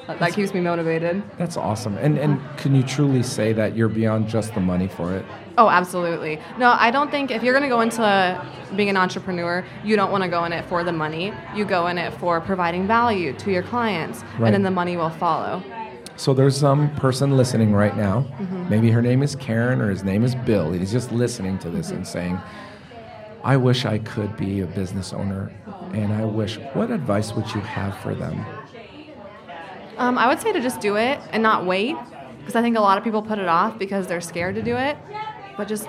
That, 0.06 0.20
that 0.20 0.32
keeps 0.32 0.55
me 0.55 0.60
motivated. 0.60 1.22
That's 1.37 1.56
awesome. 1.56 1.99
And 1.99 2.16
and 2.16 2.40
can 2.58 2.75
you 2.75 2.82
truly 2.84 3.22
say 3.25 3.52
that 3.55 3.76
you're 3.76 3.88
beyond 3.90 4.28
just 4.28 4.55
the 4.55 4.60
money 4.60 4.87
for 4.88 5.14
it? 5.14 5.25
Oh, 5.58 5.69
absolutely. 5.69 6.38
No, 6.58 6.76
I 6.78 6.93
don't 6.93 7.10
think 7.10 7.32
if 7.32 7.43
you're 7.43 7.52
going 7.52 7.64
to 7.64 7.69
go 7.69 7.81
into 7.81 8.46
being 8.76 8.88
an 8.88 8.96
entrepreneur, 8.96 9.64
you 9.84 9.96
don't 9.96 10.12
want 10.12 10.22
to 10.22 10.31
go 10.31 10.44
in 10.44 10.52
it 10.52 10.64
for 10.66 10.84
the 10.84 10.93
money. 10.93 11.32
You 11.56 11.64
go 11.64 11.88
in 11.88 11.99
it 11.99 12.14
for 12.14 12.40
providing 12.40 12.87
value 12.87 13.32
to 13.34 13.50
your 13.50 13.64
clients, 13.64 14.22
Right. 14.38 14.46
and 14.46 14.54
then 14.54 14.62
the 14.62 14.70
money 14.70 14.96
will 14.96 15.11
follow. 15.11 15.61
So 16.18 16.34
there's 16.34 16.56
some 16.56 16.92
person 16.96 17.36
listening 17.36 17.72
right 17.72 17.96
now. 17.96 18.26
Mm-hmm. 18.40 18.68
Maybe 18.68 18.90
her 18.90 19.00
name 19.00 19.22
is 19.22 19.36
Karen 19.36 19.80
or 19.80 19.88
his 19.88 20.02
name 20.02 20.24
is 20.24 20.34
Bill. 20.34 20.72
He's 20.72 20.90
just 20.90 21.12
listening 21.12 21.60
to 21.60 21.70
this 21.70 21.90
and 21.90 22.04
saying, 22.04 22.40
I 23.44 23.56
wish 23.56 23.84
I 23.84 23.98
could 23.98 24.36
be 24.36 24.60
a 24.60 24.66
business 24.66 25.12
owner 25.12 25.52
and 25.92 26.12
I 26.12 26.24
wish 26.24 26.56
what 26.74 26.90
advice 26.90 27.32
would 27.34 27.46
you 27.54 27.60
have 27.60 27.96
for 28.00 28.16
them? 28.16 28.44
Um, 29.96 30.18
I 30.18 30.26
would 30.26 30.40
say 30.40 30.52
to 30.52 30.60
just 30.60 30.80
do 30.80 30.96
it 30.96 31.20
and 31.30 31.40
not 31.40 31.64
wait, 31.64 31.94
because 32.40 32.56
I 32.56 32.62
think 32.62 32.76
a 32.76 32.80
lot 32.80 32.98
of 32.98 33.04
people 33.04 33.22
put 33.22 33.38
it 33.38 33.48
off 33.48 33.78
because 33.78 34.08
they're 34.08 34.20
scared 34.20 34.56
to 34.56 34.62
do 34.62 34.76
it. 34.76 34.98
But 35.56 35.68
just, 35.68 35.88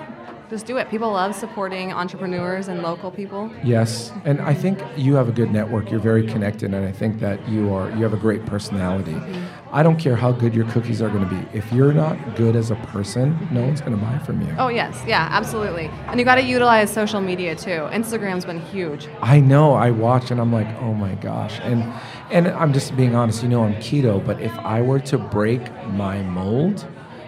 just 0.50 0.66
do 0.66 0.76
it. 0.78 0.90
People 0.90 1.12
love 1.12 1.34
supporting 1.34 1.92
entrepreneurs 1.92 2.66
and 2.66 2.82
local 2.82 3.10
people. 3.10 3.50
Yes, 3.62 4.12
and 4.24 4.40
I 4.40 4.52
think 4.52 4.82
you 4.96 5.14
have 5.14 5.28
a 5.28 5.32
good 5.32 5.52
network. 5.52 5.90
You're 5.90 6.00
very 6.00 6.26
connected, 6.26 6.74
and 6.74 6.84
I 6.84 6.90
think 6.90 7.20
that 7.20 7.48
you 7.48 7.72
are. 7.72 7.88
You 7.90 8.02
have 8.02 8.12
a 8.12 8.18
great 8.18 8.44
personality. 8.44 9.12
Mm-hmm. 9.12 9.74
I 9.74 9.84
don't 9.84 9.96
care 9.96 10.16
how 10.16 10.32
good 10.32 10.52
your 10.52 10.66
cookies 10.66 11.00
are 11.00 11.08
going 11.08 11.26
to 11.28 11.32
be. 11.32 11.56
If 11.56 11.72
you're 11.72 11.92
not 11.92 12.34
good 12.34 12.56
as 12.56 12.72
a 12.72 12.74
person, 12.74 13.48
no 13.52 13.62
one's 13.62 13.80
going 13.80 13.96
to 13.96 14.04
buy 14.04 14.18
from 14.18 14.42
you. 14.42 14.52
Oh 14.58 14.68
yes, 14.68 15.00
yeah, 15.06 15.28
absolutely. 15.30 15.86
And 16.08 16.18
you 16.18 16.24
got 16.24 16.34
to 16.34 16.42
utilize 16.42 16.92
social 16.92 17.20
media 17.20 17.54
too. 17.54 17.86
Instagram's 17.92 18.44
been 18.44 18.60
huge. 18.60 19.08
I 19.22 19.38
know. 19.38 19.74
I 19.74 19.92
watch, 19.92 20.32
and 20.32 20.40
I'm 20.40 20.52
like, 20.52 20.68
oh 20.80 20.94
my 20.94 21.14
gosh. 21.14 21.60
And 21.62 21.84
and 22.32 22.48
I'm 22.48 22.72
just 22.72 22.96
being 22.96 23.14
honest. 23.14 23.44
You 23.44 23.48
know, 23.48 23.62
I'm 23.62 23.74
keto, 23.74 24.24
but 24.24 24.40
if 24.40 24.52
I 24.58 24.82
were 24.82 24.98
to 25.00 25.16
break 25.16 25.62
my 25.86 26.22
mold. 26.22 26.84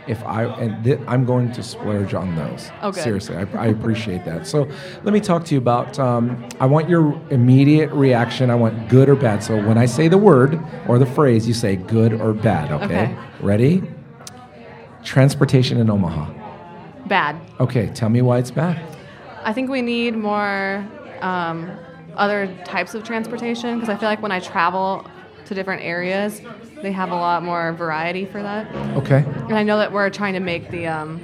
If 0.09 0.25
I 0.25 0.45
and 0.45 0.83
th- 0.85 1.01
I'm 1.07 1.25
going 1.25 1.53
to 1.53 1.63
splurge 1.63 2.13
on 2.13 2.35
those. 2.35 2.71
Oh. 2.83 2.91
Seriously, 2.91 3.37
I, 3.37 3.43
I 3.57 3.67
appreciate 3.67 4.25
that. 4.25 4.47
So 4.47 4.69
let 5.05 5.13
me 5.13 5.21
talk 5.21 5.45
to 5.45 5.55
you 5.55 5.59
about. 5.59 5.99
Um, 5.99 6.49
I 6.59 6.67
want 6.67 6.89
your 6.89 7.21
immediate 7.31 7.91
reaction. 7.93 8.51
I 8.51 8.57
want 8.57 8.89
good 8.89 9.09
or 9.09 9.15
bad. 9.15 9.45
So 9.45 9.57
when 9.57 9.79
I 9.79 9.87
say 9.87 10.09
the 10.09 10.19
word 10.19 10.61
or 10.89 10.99
the 10.99 11.07
phrase, 11.07 11.47
you 11.47 11.55
say 11.55 11.77
good 11.77 12.15
or 12.15 12.33
bad. 12.33 12.73
Okay. 12.73 12.85
Okay. 12.85 13.17
Ready? 13.41 13.83
Transportation 15.05 15.79
in 15.79 15.89
Omaha. 15.89 16.33
Bad. 17.07 17.41
Okay. 17.61 17.87
Tell 17.89 18.09
me 18.09 18.23
why 18.23 18.39
it's 18.39 18.51
bad. 18.51 18.81
I 19.45 19.53
think 19.53 19.71
we 19.71 19.83
need 19.83 20.17
more 20.17 20.85
um, 21.21 21.71
other 22.17 22.53
types 22.65 22.95
of 22.95 23.05
transportation 23.05 23.75
because 23.75 23.89
I 23.89 23.97
feel 23.97 24.09
like 24.09 24.23
when 24.23 24.33
I 24.33 24.41
travel 24.41 25.07
to 25.53 25.61
different 25.61 25.83
areas, 25.83 26.41
they 26.83 26.93
have 26.93 27.11
a 27.11 27.15
lot 27.15 27.43
more 27.43 27.73
variety 27.73 28.25
for 28.25 28.43
that. 28.43 28.73
Okay. 28.97 29.25
And 29.27 29.55
I 29.55 29.63
know 29.63 29.79
that 29.79 29.93
we're 29.93 30.11
trying 30.11 30.35
to 30.35 30.41
make 30.41 30.71
the 30.71 30.87
um, 30.87 31.21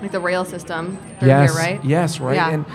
like 0.00 0.12
the 0.12 0.20
rail 0.20 0.44
system 0.44 0.98
yes, 1.20 1.50
here, 1.50 1.60
right? 1.60 1.84
Yes, 1.84 2.20
right. 2.20 2.34
Yeah. 2.34 2.50
And 2.50 2.66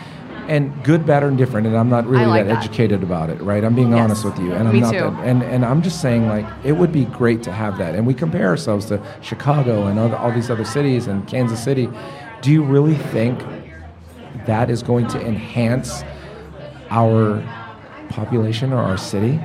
and 0.47 0.83
good, 0.83 1.05
bad, 1.05 1.23
and 1.23 1.37
different. 1.37 1.67
And 1.67 1.77
I'm 1.77 1.89
not 1.89 2.05
really 2.07 2.25
like 2.25 2.47
that, 2.47 2.55
that. 2.55 2.63
educated 2.65 3.03
about 3.03 3.29
it, 3.29 3.39
right? 3.41 3.63
I'm 3.63 3.75
being 3.75 3.91
Yes. 3.91 3.99
honest 3.99 4.25
with 4.25 4.39
you, 4.39 4.53
and 4.53 4.67
I'm 4.67 4.73
Me 4.73 4.81
not 4.81 4.91
too. 4.91 4.99
that. 4.99 5.23
And 5.23 5.43
and 5.43 5.63
I'm 5.63 5.81
just 5.81 6.01
saying, 6.01 6.27
like, 6.27 6.45
it 6.63 6.73
would 6.73 6.91
be 6.91 7.05
great 7.05 7.43
to 7.43 7.51
have 7.51 7.77
that. 7.77 7.95
And 7.95 8.05
we 8.05 8.13
compare 8.13 8.47
ourselves 8.47 8.85
to 8.87 9.01
Chicago 9.21 9.85
and 9.85 9.99
other, 9.99 10.17
all 10.17 10.31
these 10.31 10.49
other 10.49 10.65
cities 10.65 11.07
and 11.07 11.27
Kansas 11.27 11.63
City. 11.63 11.89
Do 12.41 12.51
you 12.51 12.63
really 12.63 12.95
think 12.95 13.39
that 14.45 14.69
is 14.69 14.81
going 14.81 15.07
to 15.07 15.21
enhance 15.21 16.03
our 16.89 17.41
population 18.09 18.73
or 18.73 18.81
our 18.81 18.97
city? 18.97 19.39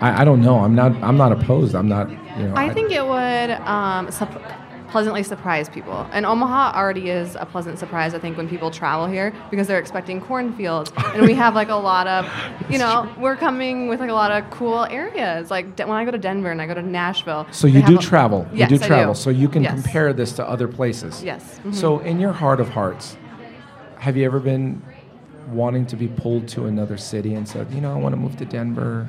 I, 0.00 0.22
I 0.22 0.24
don't 0.24 0.42
know. 0.42 0.58
I'm 0.60 0.74
not. 0.74 0.92
I'm 1.02 1.16
not 1.16 1.32
opposed. 1.32 1.74
I'm 1.74 1.88
not. 1.88 2.10
You 2.10 2.48
know. 2.48 2.54
I 2.56 2.72
think 2.72 2.90
it 2.92 3.04
would 3.04 3.50
um, 3.66 4.10
sup- 4.10 4.42
pleasantly 4.90 5.22
surprise 5.22 5.68
people. 5.68 6.06
And 6.12 6.24
Omaha 6.24 6.72
already 6.78 7.10
is 7.10 7.34
a 7.34 7.44
pleasant 7.44 7.78
surprise, 7.78 8.14
I 8.14 8.18
think, 8.18 8.36
when 8.38 8.48
people 8.48 8.70
travel 8.70 9.06
here 9.06 9.34
because 9.50 9.66
they're 9.66 9.78
expecting 9.78 10.18
cornfields. 10.20 10.90
and 10.96 11.26
we 11.26 11.34
have 11.34 11.54
like 11.54 11.68
a 11.68 11.74
lot 11.74 12.06
of, 12.06 12.26
you 12.70 12.78
know, 12.78 13.12
we're 13.18 13.36
coming 13.36 13.88
with 13.88 14.00
like 14.00 14.08
a 14.08 14.14
lot 14.14 14.30
of 14.30 14.48
cool 14.50 14.84
areas. 14.84 15.50
Like 15.50 15.76
de- 15.76 15.86
when 15.86 15.96
I 15.96 16.04
go 16.04 16.10
to 16.12 16.16
Denver 16.18 16.50
and 16.50 16.62
I 16.62 16.66
go 16.66 16.74
to 16.74 16.80
Nashville. 16.82 17.46
So 17.50 17.66
you 17.66 17.82
do 17.82 17.98
a- 17.98 18.02
travel. 18.02 18.46
Yes, 18.52 18.70
you 18.70 18.78
do 18.78 18.86
travel. 18.86 19.14
So 19.14 19.30
you 19.30 19.48
can 19.48 19.62
Yes. 19.64 19.74
compare 19.74 20.12
this 20.12 20.32
to 20.34 20.48
other 20.48 20.68
places. 20.68 21.22
Yes. 21.22 21.60
mhm. 21.64 21.74
So 21.74 21.98
in 21.98 22.18
your 22.20 22.32
heart 22.32 22.60
of 22.60 22.68
hearts, 22.70 23.16
have 23.98 24.16
you 24.16 24.24
ever 24.24 24.38
been 24.40 24.80
wanting 25.50 25.84
to 25.86 25.96
be 25.96 26.08
pulled 26.08 26.46
to 26.48 26.66
another 26.66 26.96
city 26.96 27.34
and 27.34 27.46
said, 27.48 27.70
you 27.72 27.80
know, 27.80 27.92
I 27.92 27.96
want 27.96 28.12
to 28.14 28.16
move 28.20 28.36
to 28.36 28.44
Denver, 28.44 29.06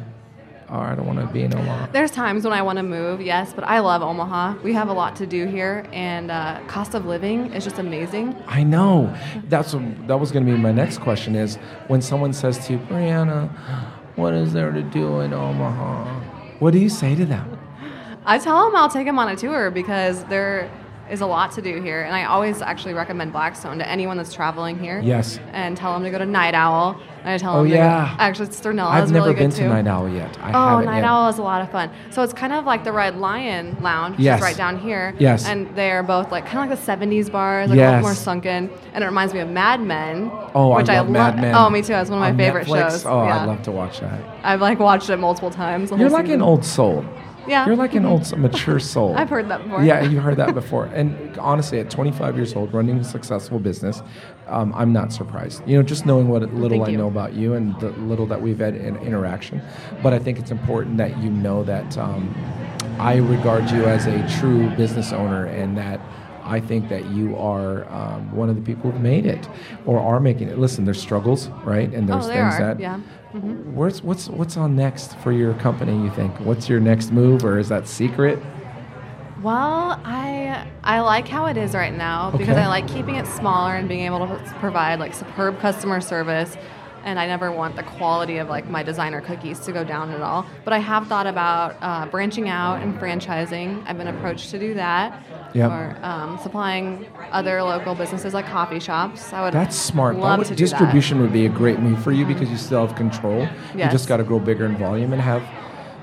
or 0.71 0.77
I 0.77 0.95
don't 0.95 1.05
want 1.05 1.19
to 1.19 1.27
be 1.27 1.43
in 1.43 1.53
Omaha? 1.53 1.91
There's 1.91 2.11
times 2.11 2.43
when 2.43 2.53
I 2.53 2.61
want 2.61 2.77
to 2.77 2.83
move, 2.83 3.21
yes, 3.21 3.53
but 3.53 3.63
I 3.63 3.79
love 3.79 4.01
Omaha. 4.01 4.55
We 4.63 4.73
have 4.73 4.89
a 4.89 4.93
lot 4.93 5.15
to 5.17 5.25
do 5.25 5.45
here, 5.45 5.85
and 5.91 6.31
uh, 6.31 6.61
cost 6.67 6.93
of 6.93 7.05
living 7.05 7.53
is 7.53 7.63
just 7.63 7.79
amazing. 7.79 8.35
I 8.47 8.63
know. 8.63 9.15
That's 9.45 9.73
what, 9.73 10.07
that 10.07 10.19
was 10.19 10.31
going 10.31 10.45
to 10.45 10.51
be 10.51 10.57
my 10.57 10.71
next 10.71 10.99
question. 10.99 11.35
Is 11.35 11.55
when 11.87 12.01
someone 12.01 12.33
says 12.33 12.65
to 12.67 12.73
you, 12.73 12.79
Brianna, 12.79 13.49
what 14.15 14.33
is 14.33 14.53
there 14.53 14.71
to 14.71 14.81
do 14.81 15.21
in 15.21 15.33
Omaha? 15.33 16.05
What 16.59 16.71
do 16.71 16.79
you 16.79 16.89
say 16.89 17.15
to 17.15 17.25
them? 17.25 17.57
I 18.25 18.37
tell 18.37 18.65
them 18.65 18.75
I'll 18.75 18.89
take 18.89 19.07
them 19.07 19.17
on 19.17 19.29
a 19.29 19.35
tour 19.35 19.71
because 19.71 20.23
there 20.25 20.69
is 21.09 21.21
a 21.21 21.25
lot 21.25 21.51
to 21.53 21.61
do 21.61 21.81
here, 21.81 22.01
and 22.03 22.15
I 22.15 22.25
always 22.25 22.61
actually 22.61 22.93
recommend 22.93 23.31
Blackstone 23.31 23.77
to 23.79 23.87
anyone 23.89 24.17
that's 24.17 24.33
traveling 24.33 24.77
here. 24.77 24.99
Yes. 25.03 25.39
And 25.53 25.75
tell 25.75 25.93
them 25.93 26.03
to 26.03 26.09
go 26.11 26.17
to 26.19 26.25
Night 26.25 26.53
Owl. 26.53 26.99
And 27.23 27.29
I 27.33 27.37
tell 27.37 27.55
Oh, 27.57 27.63
them 27.63 27.69
go- 27.69 27.75
yeah. 27.75 28.15
actually, 28.17 28.47
Stirnella 28.47 28.91
I've 28.91 29.03
is 29.05 29.11
never 29.11 29.25
really 29.25 29.39
been 29.39 29.49
good 29.49 29.55
to 29.57 29.63
too. 29.63 29.69
Night 29.69 29.87
Owl 29.87 30.07
yet. 30.07 30.37
I 30.41 30.51
Oh, 30.53 30.79
Night 30.79 30.97
yet. 30.97 31.05
Owl 31.05 31.29
is 31.29 31.37
a 31.37 31.41
lot 31.41 31.61
of 31.61 31.69
fun. 31.69 31.89
So 32.11 32.21
it's 32.23 32.31
kind 32.31 32.53
of 32.53 32.65
like 32.65 32.83
the 32.85 32.93
Red 32.93 33.17
Lion 33.17 33.75
Lounge, 33.81 34.15
which 34.17 34.23
Yes. 34.25 34.39
is 34.39 34.43
right 34.43 34.55
down 34.55 34.77
here. 34.77 35.13
Yes. 35.19 35.45
And 35.47 35.67
they're 35.75 36.03
both 36.03 36.31
like 36.31 36.45
kind 36.45 36.63
of 36.63 36.69
like 36.69 36.79
the 36.79 36.85
'70s 36.85 37.29
bars, 37.29 37.69
like 37.69 37.77
a 37.77 37.81
Yes. 37.81 37.89
little 37.89 38.01
more 38.01 38.13
sunken, 38.13 38.69
and 38.93 39.03
it 39.03 39.07
reminds 39.07 39.33
me 39.33 39.39
of 39.41 39.49
Mad 39.49 39.81
Men. 39.81 40.31
Oh, 40.55 40.75
which 40.77 40.89
I 40.89 40.99
love 40.99 41.09
Mad 41.09 41.41
Men. 41.41 41.53
Oh, 41.55 41.69
me 41.69 41.81
too. 41.81 41.93
It's 41.93 42.09
one 42.09 42.19
of 42.19 42.21
my 42.23 42.29
On 42.29 42.37
favorite 42.37 42.67
Netflix? 42.67 42.89
shows. 42.91 43.05
Oh, 43.05 43.23
yeah. 43.25 43.41
I'd 43.41 43.47
love 43.47 43.61
to 43.63 43.71
watch 43.71 43.99
that. 43.99 44.19
I've 44.43 44.61
like 44.61 44.79
watched 44.79 45.09
it 45.09 45.17
multiple 45.17 45.49
times. 45.51 45.91
You're 45.91 46.09
like 46.09 46.29
an 46.29 46.41
old 46.41 46.63
soul. 46.63 47.03
Yeah. 47.49 47.65
You're 47.65 47.75
like 47.75 47.95
an 47.95 48.05
old, 48.05 48.37
mature 48.37 48.79
soul. 48.95 49.15
I've 49.17 49.29
heard 49.29 49.49
that 49.49 49.63
before. 49.63 49.83
Yeah, 49.83 50.01
you've 50.03 50.23
heard 50.23 50.37
that 50.37 50.53
before. 50.53 50.85
And 50.85 51.37
honestly, 51.37 51.79
at 51.79 51.89
25 51.89 52.35
years 52.35 52.55
old, 52.55 52.73
running 52.73 52.97
a 52.99 53.03
successful 53.03 53.59
business, 53.59 54.01
um, 54.47 54.73
I'm 54.75 54.93
not 54.93 55.11
surprised. 55.11 55.67
You 55.67 55.77
know, 55.77 55.83
just 55.83 56.05
knowing 56.05 56.27
what 56.27 56.41
little 56.53 56.77
Thank 56.77 56.87
I 56.87 56.91
you. 56.91 56.97
know 56.97 57.07
about 57.07 57.33
you 57.33 57.53
and 57.55 57.79
the 57.79 57.89
little 57.91 58.25
that 58.27 58.41
we've 58.41 58.59
had 58.59 58.75
in 58.75 58.95
interaction. 58.97 59.61
But 60.03 60.13
I 60.13 60.19
think 60.19 60.39
it's 60.39 60.51
important 60.51 60.97
that 60.97 61.17
you 61.19 61.29
know 61.29 61.63
that 61.63 61.97
um, 61.97 62.33
I 62.99 63.15
regard 63.17 63.69
you 63.71 63.85
as 63.85 64.05
a 64.05 64.39
true 64.39 64.69
business 64.75 65.11
owner 65.11 65.45
and 65.45 65.77
that. 65.77 65.99
I 66.45 66.59
think 66.59 66.89
that 66.89 67.05
you 67.11 67.37
are 67.37 67.87
um, 67.91 68.35
one 68.35 68.49
of 68.49 68.55
the 68.55 68.61
people 68.63 68.89
who've 68.89 68.99
made 69.01 69.27
it 69.27 69.47
or 69.85 69.99
are 69.99 70.19
making 70.19 70.47
it. 70.49 70.57
Listen, 70.57 70.83
there's 70.83 70.99
struggles, 70.99 71.47
right? 71.63 71.93
And 71.93 72.09
there's 72.09 72.25
Oh, 72.25 72.29
things 72.29 72.55
are. 72.55 72.59
that 72.73 72.79
Yeah. 72.79 72.99
Mm-hmm. 73.33 73.75
Where's 73.75 74.01
what's 74.01 74.27
what's 74.27 74.57
on 74.57 74.75
next 74.75 75.15
for 75.19 75.31
your 75.31 75.53
company? 75.55 75.93
You 76.03 76.09
think? 76.11 76.39
What's 76.39 76.67
your 76.67 76.79
next 76.79 77.11
move, 77.11 77.45
or 77.45 77.59
is 77.59 77.69
that 77.69 77.87
secret? 77.87 78.39
Well, 79.41 80.01
I 80.03 80.67
I 80.83 81.01
like 81.01 81.27
how 81.27 81.45
it 81.45 81.55
is 81.55 81.73
right 81.73 81.93
now 81.93 82.31
because 82.31 82.57
I 82.57 82.67
like 82.67 82.87
keeping 82.87 83.15
it 83.15 83.27
smaller 83.27 83.75
and 83.75 83.87
being 83.87 84.05
able 84.05 84.27
to 84.27 84.55
provide 84.59 84.99
like 84.99 85.13
superb 85.13 85.59
customer 85.59 86.01
service. 86.01 86.57
And 87.03 87.19
I 87.19 87.25
never 87.27 87.51
want 87.51 87.75
the 87.75 87.83
quality 87.83 88.37
of 88.37 88.49
like 88.49 88.69
my 88.69 88.83
designer 88.83 89.21
cookies 89.21 89.59
to 89.61 89.71
go 89.71 89.83
down 89.83 90.11
at 90.11 90.21
all. 90.21 90.45
But 90.65 90.73
I 90.73 90.79
have 90.79 91.07
thought 91.07 91.27
about 91.27 91.77
uh, 91.81 92.05
branching 92.07 92.49
out 92.49 92.81
and 92.81 92.93
franchising. 92.99 93.83
I've 93.87 93.97
been 93.97 94.07
approached 94.07 94.49
to 94.51 94.59
do 94.59 94.73
that. 94.75 95.23
Yep. 95.53 95.71
Or 95.71 95.97
um, 96.03 96.37
supplying 96.37 97.07
other 97.31 97.63
local 97.63 97.95
businesses 97.95 98.33
like 98.35 98.45
coffee 98.45 98.79
shops. 98.79 99.33
I 99.33 99.41
would. 99.43 99.53
That's 99.53 99.75
smart. 99.75 100.15
That 100.15 100.21
Love 100.21 100.37
would- 100.39 100.47
to 100.47 100.55
do 100.55 100.67
that. 100.67 100.77
distribution 100.77 101.21
would 101.21 101.33
be 101.33 101.45
a 101.45 101.49
great 101.49 101.79
move 101.79 102.03
for 102.03 102.11
you 102.11 102.25
because 102.25 102.49
you 102.51 102.57
still 102.57 102.85
have 102.85 102.95
control. 102.95 103.47
You 103.73 103.89
just 103.89 104.07
got 104.07 104.17
to 104.17 104.23
grow 104.23 104.39
bigger 104.39 104.65
in 104.65 104.77
volume 104.77 105.11
and 105.13 105.21
have 105.21 105.41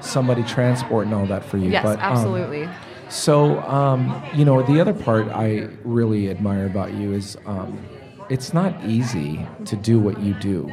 somebody 0.00 0.42
transport 0.42 1.06
and 1.06 1.14
all 1.14 1.26
that 1.26 1.44
for 1.44 1.58
you. 1.58 1.70
Yes, 1.70 1.84
But, 1.84 1.98
um, 1.98 2.12
absolutely. 2.12 2.68
So, 3.08 3.60
um, 3.60 4.20
you 4.34 4.44
know, 4.44 4.62
the 4.62 4.80
other 4.80 4.92
part 4.92 5.28
I 5.28 5.68
really 5.84 6.28
admire 6.28 6.66
about 6.66 6.92
you 6.92 7.12
is 7.12 7.36
um, 7.46 7.78
it's 8.28 8.52
not 8.52 8.84
easy 8.84 9.46
to 9.64 9.76
do 9.76 9.98
what 9.98 10.20
you 10.20 10.34
do 10.34 10.70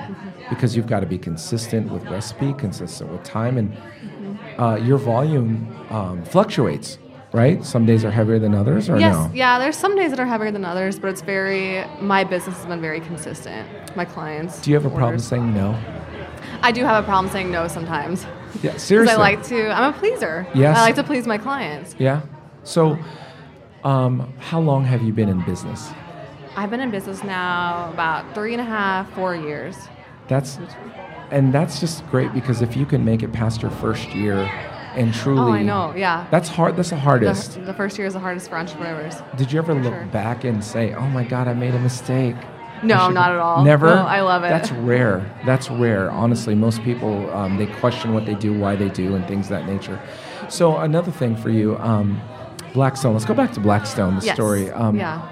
because 0.49 0.75
you've 0.75 0.87
got 0.87 1.01
to 1.01 1.05
be 1.05 1.17
consistent 1.17 1.91
with 1.91 2.03
recipe, 2.05 2.53
consistent 2.53 3.11
with 3.11 3.23
time, 3.23 3.57
and 3.57 3.77
uh, 4.57 4.75
your 4.75 4.97
volume 4.97 5.75
um, 5.89 6.23
fluctuates, 6.23 6.97
right? 7.31 7.63
Some 7.63 7.85
days 7.85 8.03
are 8.03 8.11
heavier 8.11 8.39
than 8.39 8.53
others, 8.55 8.89
or 8.89 8.99
Yes, 8.99 9.13
no? 9.15 9.31
yeah. 9.33 9.59
There's 9.59 9.77
some 9.77 9.95
days 9.95 10.09
that 10.11 10.19
are 10.19 10.25
heavier 10.25 10.51
than 10.51 10.65
others, 10.65 10.99
but 10.99 11.09
it's 11.09 11.21
very. 11.21 11.85
My 12.01 12.23
business 12.23 12.57
has 12.57 12.65
been 12.65 12.81
very 12.81 12.99
consistent. 13.01 13.67
My 13.95 14.05
clients. 14.05 14.61
Do 14.61 14.71
you 14.71 14.75
have 14.75 14.85
a 14.85 14.89
problem 14.89 15.11
orders. 15.13 15.25
saying 15.27 15.53
no? 15.53 15.79
I 16.61 16.71
do 16.71 16.83
have 16.83 17.03
a 17.03 17.05
problem 17.05 17.31
saying 17.31 17.51
no 17.51 17.67
sometimes. 17.67 18.25
Yeah, 18.61 18.77
seriously. 18.77 19.15
I 19.15 19.17
like 19.17 19.43
to. 19.43 19.69
I'm 19.69 19.93
a 19.93 19.97
pleaser. 19.97 20.47
Yes. 20.55 20.77
I 20.77 20.81
like 20.81 20.95
to 20.95 21.03
please 21.03 21.27
my 21.27 21.37
clients. 21.37 21.95
Yeah. 21.99 22.21
So, 22.63 22.97
um, 23.83 24.33
how 24.39 24.59
long 24.61 24.85
have 24.85 25.01
you 25.03 25.11
been 25.13 25.29
in 25.29 25.43
business? 25.45 25.89
I've 26.55 26.69
been 26.69 26.79
in 26.81 26.91
business 26.91 27.23
now 27.23 27.89
about 27.91 28.33
three 28.35 28.53
and 28.53 28.61
a 28.61 28.65
half, 28.65 29.11
four 29.13 29.35
years. 29.35 29.75
That's, 30.27 30.59
and 31.31 31.53
that's 31.53 31.79
just 31.79 32.05
great 32.09 32.33
because 32.33 32.61
if 32.61 32.77
you 32.77 32.85
can 32.85 33.03
make 33.03 33.23
it 33.23 33.33
past 33.33 33.61
your 33.61 33.71
first 33.71 34.09
year, 34.13 34.49
and 34.95 35.11
truly, 35.11 35.41
Oh, 35.41 35.53
I 35.53 35.63
know. 35.63 35.93
Yeah. 35.95 36.27
that's 36.29 36.47
hard. 36.47 36.75
That's 36.75 36.91
the 36.91 36.97
hardest. 36.97 37.55
The, 37.55 37.61
the 37.61 37.73
first 37.73 37.97
year 37.97 38.05
is 38.05 38.13
the 38.13 38.19
hardest 38.19 38.47
for 38.49 38.57
entrepreneurs. 38.57 39.15
Did 39.37 39.51
you 39.51 39.57
ever 39.57 39.73
look 39.73 39.91
sure. 39.93 40.05
back 40.11 40.43
and 40.43 40.63
say, 40.63 40.93
"Oh 40.93 41.07
my 41.07 41.23
God, 41.23 41.47
I 41.47 41.53
made 41.55 41.73
a 41.73 41.79
mistake"? 41.79 42.35
No, 42.83 43.09
not 43.09 43.31
at 43.31 43.39
all. 43.39 43.63
Never. 43.63 43.87
No, 43.87 44.03
I 44.05 44.21
love 44.21 44.43
it. 44.43 44.49
That's 44.49 44.71
rare. 44.71 45.33
That's 45.47 45.71
rare. 45.71 46.11
Honestly, 46.11 46.53
most 46.53 46.83
people 46.83 47.27
um, 47.33 47.57
they 47.57 47.65
question 47.65 48.13
what 48.13 48.27
they 48.27 48.35
do, 48.35 48.53
why 48.53 48.75
they 48.75 48.89
do, 48.89 49.15
and 49.15 49.25
things 49.27 49.45
of 49.47 49.49
that 49.51 49.65
nature. 49.65 49.99
So 50.49 50.77
another 50.77 51.11
thing 51.11 51.35
for 51.37 51.49
you, 51.49 51.75
um, 51.79 52.21
Blackstone. 52.75 53.13
Let's 53.13 53.25
go 53.25 53.33
back 53.33 53.51
to 53.53 53.59
Blackstone. 53.59 54.19
The 54.19 54.25
Yes. 54.27 54.35
story. 54.35 54.69
Um, 54.69 54.95
yeah. 54.95 55.27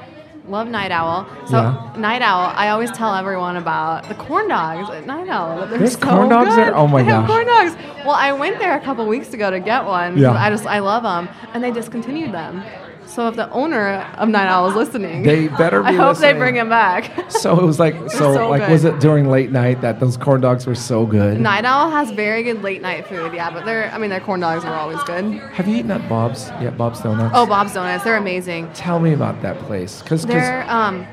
Love 0.51 0.67
Night 0.67 0.91
Owl. 0.91 1.25
So 1.48 1.58
Yeah. 1.58 2.00
Night 2.00 2.22
Owl, 2.22 2.51
I 2.55 2.70
always 2.70 2.91
tell 2.91 3.15
everyone 3.15 3.55
about 3.55 4.08
the 4.10 4.15
corn 4.15 4.50
dogs 4.50 4.89
at 4.89 5.05
Night 5.08 5.29
Owl. 5.29 5.65
They're 5.65 5.79
There's 5.79 5.93
so 5.93 6.00
corn 6.00 6.29
dogs 6.29 6.50
good. 6.50 6.58
there? 6.58 6.75
Oh 6.75 6.88
my 6.88 7.01
They 7.01 7.10
gosh. 7.10 7.25
corn 7.27 7.46
dogs. 7.48 7.75
Well, 8.05 8.15
I 8.15 8.34
went 8.34 8.60
there 8.60 8.75
a 8.75 8.81
couple 8.81 9.08
weeks 9.08 9.34
ago 9.34 9.50
to 9.50 9.60
get 9.62 9.86
one. 9.86 10.17
Yeah. 10.17 10.31
I 10.34 10.50
just 10.50 10.65
I 10.65 10.79
love 10.79 11.03
them, 11.03 11.29
and 11.53 11.63
they 11.63 11.72
discontinued 11.72 12.34
them. 12.34 12.63
So 13.11 13.27
if 13.27 13.35
the 13.35 13.49
owner 13.51 13.89
of 14.17 14.29
Night 14.29 14.47
Owl 14.47 14.69
is 14.69 14.75
listening, 14.75 15.23
They 15.23 15.49
better 15.49 15.81
Be 15.83 15.89
I 15.89 15.91
hope 15.93 16.17
they 16.17 16.31
bring 16.31 16.55
him 16.55 16.69
back. 16.69 17.29
So 17.29 17.59
it 17.59 17.65
was 17.65 17.77
like 17.77 17.93
so, 18.09 18.33
so 18.33 18.49
like 18.49 18.61
good. 18.61 18.71
was 18.71 18.85
it 18.85 18.99
during 19.01 19.29
late 19.29 19.51
night 19.51 19.81
that 19.81 19.99
those 19.99 20.15
corn 20.15 20.39
dogs 20.39 20.65
were 20.65 20.75
so 20.75 21.05
good? 21.05 21.39
Night 21.41 21.65
Owl 21.65 21.89
has 21.91 22.09
very 22.11 22.41
good 22.41 22.63
late 22.63 22.81
night 22.81 23.05
food, 23.07 23.33
yeah, 23.33 23.49
but 23.51 23.65
they're 23.65 23.91
I 23.91 23.97
mean 23.97 24.09
their 24.09 24.21
corn 24.21 24.39
dogs 24.39 24.63
are 24.63 24.73
always 24.73 25.03
good. 25.03 25.25
Have 25.51 25.67
you 25.67 25.75
eaten 25.75 25.91
at 25.91 26.07
Bob's? 26.07 26.47
Yeah, 26.61 26.69
Bob's 26.69 27.01
Donuts. 27.01 27.33
Oh, 27.35 27.45
Bob's 27.45 27.73
Donuts, 27.73 28.03
they're 28.05 28.15
amazing. 28.15 28.71
tell 28.73 28.99
me 29.01 29.11
about 29.13 29.41
that 29.41 29.57
place, 29.59 30.01
because 30.01 30.25
They're 30.25 30.65
um, 30.69 31.05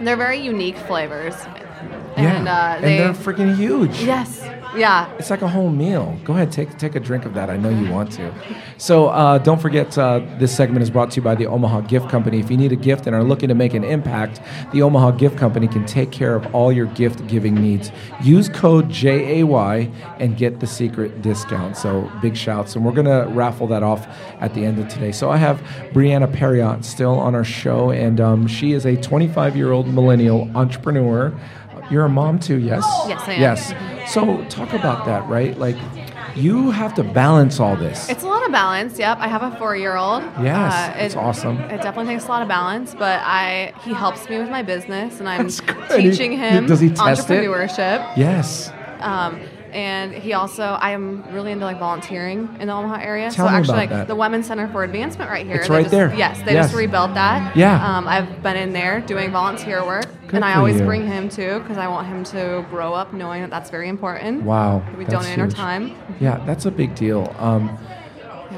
they're 0.00 0.16
very 0.16 0.38
unique 0.40 0.78
flavors, 0.78 1.34
yeah, 2.16 2.42
uh, 2.48 2.80
they 2.80 2.98
and 2.98 3.14
they're 3.14 3.22
freaking 3.34 3.54
huge. 3.56 4.02
yes, 4.02 4.40
yeah. 4.76 5.12
It's 5.18 5.30
like 5.30 5.42
a 5.42 5.48
whole 5.48 5.70
meal. 5.70 6.18
Go 6.24 6.32
ahead, 6.34 6.50
take 6.52 6.76
take 6.78 6.94
a 6.94 7.00
drink 7.00 7.24
of 7.24 7.34
that. 7.34 7.50
I 7.50 7.56
know 7.56 7.68
you 7.68 7.90
want 7.90 8.12
to. 8.12 8.32
So 8.78 9.08
uh, 9.08 9.38
don't 9.38 9.60
forget, 9.60 9.96
uh, 9.98 10.20
this 10.38 10.54
segment 10.54 10.82
is 10.82 10.90
brought 10.90 11.10
to 11.12 11.16
you 11.16 11.22
by 11.22 11.34
the 11.34 11.46
Omaha 11.46 11.82
Gift 11.82 12.08
Company. 12.08 12.40
If 12.40 12.50
you 12.50 12.56
need 12.56 12.72
a 12.72 12.76
gift 12.76 13.06
and 13.06 13.14
are 13.14 13.24
looking 13.24 13.48
to 13.48 13.54
make 13.54 13.74
an 13.74 13.84
impact, 13.84 14.40
the 14.72 14.82
Omaha 14.82 15.12
Gift 15.12 15.36
Company 15.36 15.68
can 15.68 15.84
take 15.86 16.10
care 16.10 16.34
of 16.34 16.54
all 16.54 16.72
your 16.72 16.86
gift 16.86 17.26
giving 17.26 17.54
needs. 17.54 17.92
Use 18.22 18.48
code 18.48 18.88
JAY 18.90 19.90
and 20.18 20.36
get 20.36 20.60
the 20.60 20.66
secret 20.66 21.22
discount. 21.22 21.76
So 21.76 22.10
big 22.20 22.36
shouts, 22.36 22.74
and 22.74 22.84
we're 22.84 22.92
gonna 22.92 23.28
raffle 23.28 23.66
that 23.68 23.82
off 23.82 24.06
at 24.40 24.54
the 24.54 24.64
end 24.64 24.78
of 24.78 24.88
today. 24.88 25.12
So 25.12 25.30
I 25.30 25.36
have 25.36 25.60
Brianna 25.92 26.32
Parriott 26.32 26.84
still 26.84 27.18
on 27.18 27.34
our 27.34 27.44
show, 27.44 27.90
and 27.90 28.20
um, 28.20 28.46
she 28.46 28.72
is 28.72 28.86
a 28.86 28.96
25 28.96 29.56
year 29.56 29.72
old 29.72 29.86
millennial 29.86 30.50
entrepreneur. 30.56 31.32
You're 31.90 32.04
a 32.04 32.08
mom 32.08 32.38
too, 32.38 32.58
yes? 32.58 32.84
Yes, 33.06 33.22
I 33.28 33.32
am. 33.34 33.40
Yes. 33.40 33.91
So 34.06 34.44
talk 34.48 34.72
about 34.72 35.04
that, 35.06 35.26
right? 35.28 35.56
Like 35.58 35.76
you 36.34 36.70
have 36.70 36.94
to 36.94 37.04
balance 37.04 37.60
all 37.60 37.76
this. 37.76 38.08
It's 38.08 38.22
a 38.22 38.26
lot 38.26 38.44
of 38.46 38.52
balance. 38.52 38.98
Yep, 38.98 39.18
I 39.20 39.28
have 39.28 39.42
a 39.42 39.56
four-year-old. 39.58 40.22
Yes, 40.42 40.72
Uh, 40.72 40.98
it's 40.98 41.16
awesome. 41.16 41.58
It 41.60 41.82
definitely 41.82 42.14
takes 42.14 42.26
a 42.26 42.28
lot 42.28 42.42
of 42.42 42.48
balance, 42.48 42.94
but 42.94 43.20
I 43.24 43.72
he 43.84 43.92
helps 43.92 44.28
me 44.28 44.38
with 44.38 44.48
my 44.50 44.62
business, 44.62 45.20
and 45.20 45.28
I'm 45.28 45.48
teaching 45.96 46.32
He- 46.32 46.36
him 46.38 46.66
does 46.66 46.80
he 46.80 46.88
test 46.90 47.30
it? 47.30 47.44
entrepreneurship. 47.44 48.16
yes. 48.16 48.72
Um, 49.00 49.40
and 49.72 50.12
he 50.12 50.34
also, 50.34 50.64
I 50.80 50.90
am 50.90 51.24
really 51.32 51.50
into 51.50 51.64
like 51.64 51.78
volunteering 51.78 52.56
in 52.60 52.66
the 52.68 52.74
Omaha 52.74 53.00
area. 53.02 53.30
Tell 53.30 53.48
so 53.48 53.54
actually, 53.54 53.78
like 53.78 53.88
that. 53.90 54.06
the 54.06 54.14
Women's 54.14 54.46
Center 54.46 54.68
for 54.68 54.84
Advancement 54.84 55.30
right 55.30 55.46
here. 55.46 55.56
It's 55.56 55.70
right 55.70 55.80
just- 55.84 55.90
there. 55.90 56.14
Yes, 56.14 56.38
they 56.44 56.52
Yes. 56.52 56.66
just 56.66 56.76
rebuilt 56.76 57.14
that. 57.14 57.56
Yeah. 57.56 57.82
Um, 57.96 58.06
I've 58.06 58.42
been 58.42 58.56
in 58.56 58.72
there 58.74 59.00
doing 59.00 59.32
volunteer 59.32 59.82
work, 59.84 60.04
Good 60.32 60.36
and 60.36 60.46
I 60.46 60.54
always 60.54 60.80
you. 60.80 60.86
bring 60.86 61.06
him 61.06 61.28
too 61.28 61.60
because 61.60 61.76
I 61.76 61.88
want 61.88 62.06
him 62.06 62.24
to 62.24 62.66
grow 62.70 62.94
up 62.94 63.12
knowing 63.12 63.42
that 63.42 63.50
that's 63.50 63.68
very 63.68 63.90
important. 63.90 64.44
Wow. 64.44 64.82
We 64.96 65.04
donate 65.04 65.38
our 65.38 65.46
time. 65.46 65.94
Yeah, 66.20 66.42
that's 66.46 66.64
a 66.64 66.70
big 66.70 66.94
deal. 66.94 67.36
Um, 67.38 67.78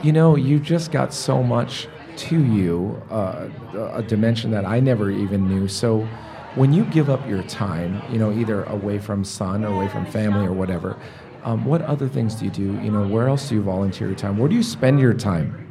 you 0.00 0.12
know, 0.12 0.36
you've 0.36 0.62
just 0.62 0.92
got 0.92 1.12
so 1.12 1.42
much 1.42 1.88
to 2.16 2.44
you 2.44 3.02
uh, 3.10 3.48
a 3.92 4.04
dimension 4.04 4.52
that 4.52 4.64
I 4.64 4.78
never 4.78 5.10
even 5.10 5.48
knew. 5.48 5.66
So, 5.66 6.08
when 6.54 6.72
you 6.72 6.84
give 6.84 7.10
up 7.10 7.28
your 7.28 7.42
time, 7.42 8.00
you 8.08 8.20
know, 8.20 8.30
either 8.30 8.62
away 8.64 9.00
from 9.00 9.24
son 9.24 9.64
or 9.64 9.74
away 9.74 9.88
from 9.88 10.06
family 10.06 10.46
or 10.46 10.52
whatever, 10.52 10.96
um, 11.42 11.64
what 11.64 11.82
other 11.82 12.08
things 12.08 12.36
do 12.36 12.44
you 12.44 12.52
do? 12.52 12.80
You 12.84 12.92
know, 12.92 13.08
where 13.08 13.26
else 13.26 13.48
do 13.48 13.56
you 13.56 13.62
volunteer 13.62 14.06
your 14.06 14.16
time? 14.16 14.38
Where 14.38 14.48
do 14.48 14.54
you 14.54 14.62
spend 14.62 15.00
your 15.00 15.12
time? 15.12 15.63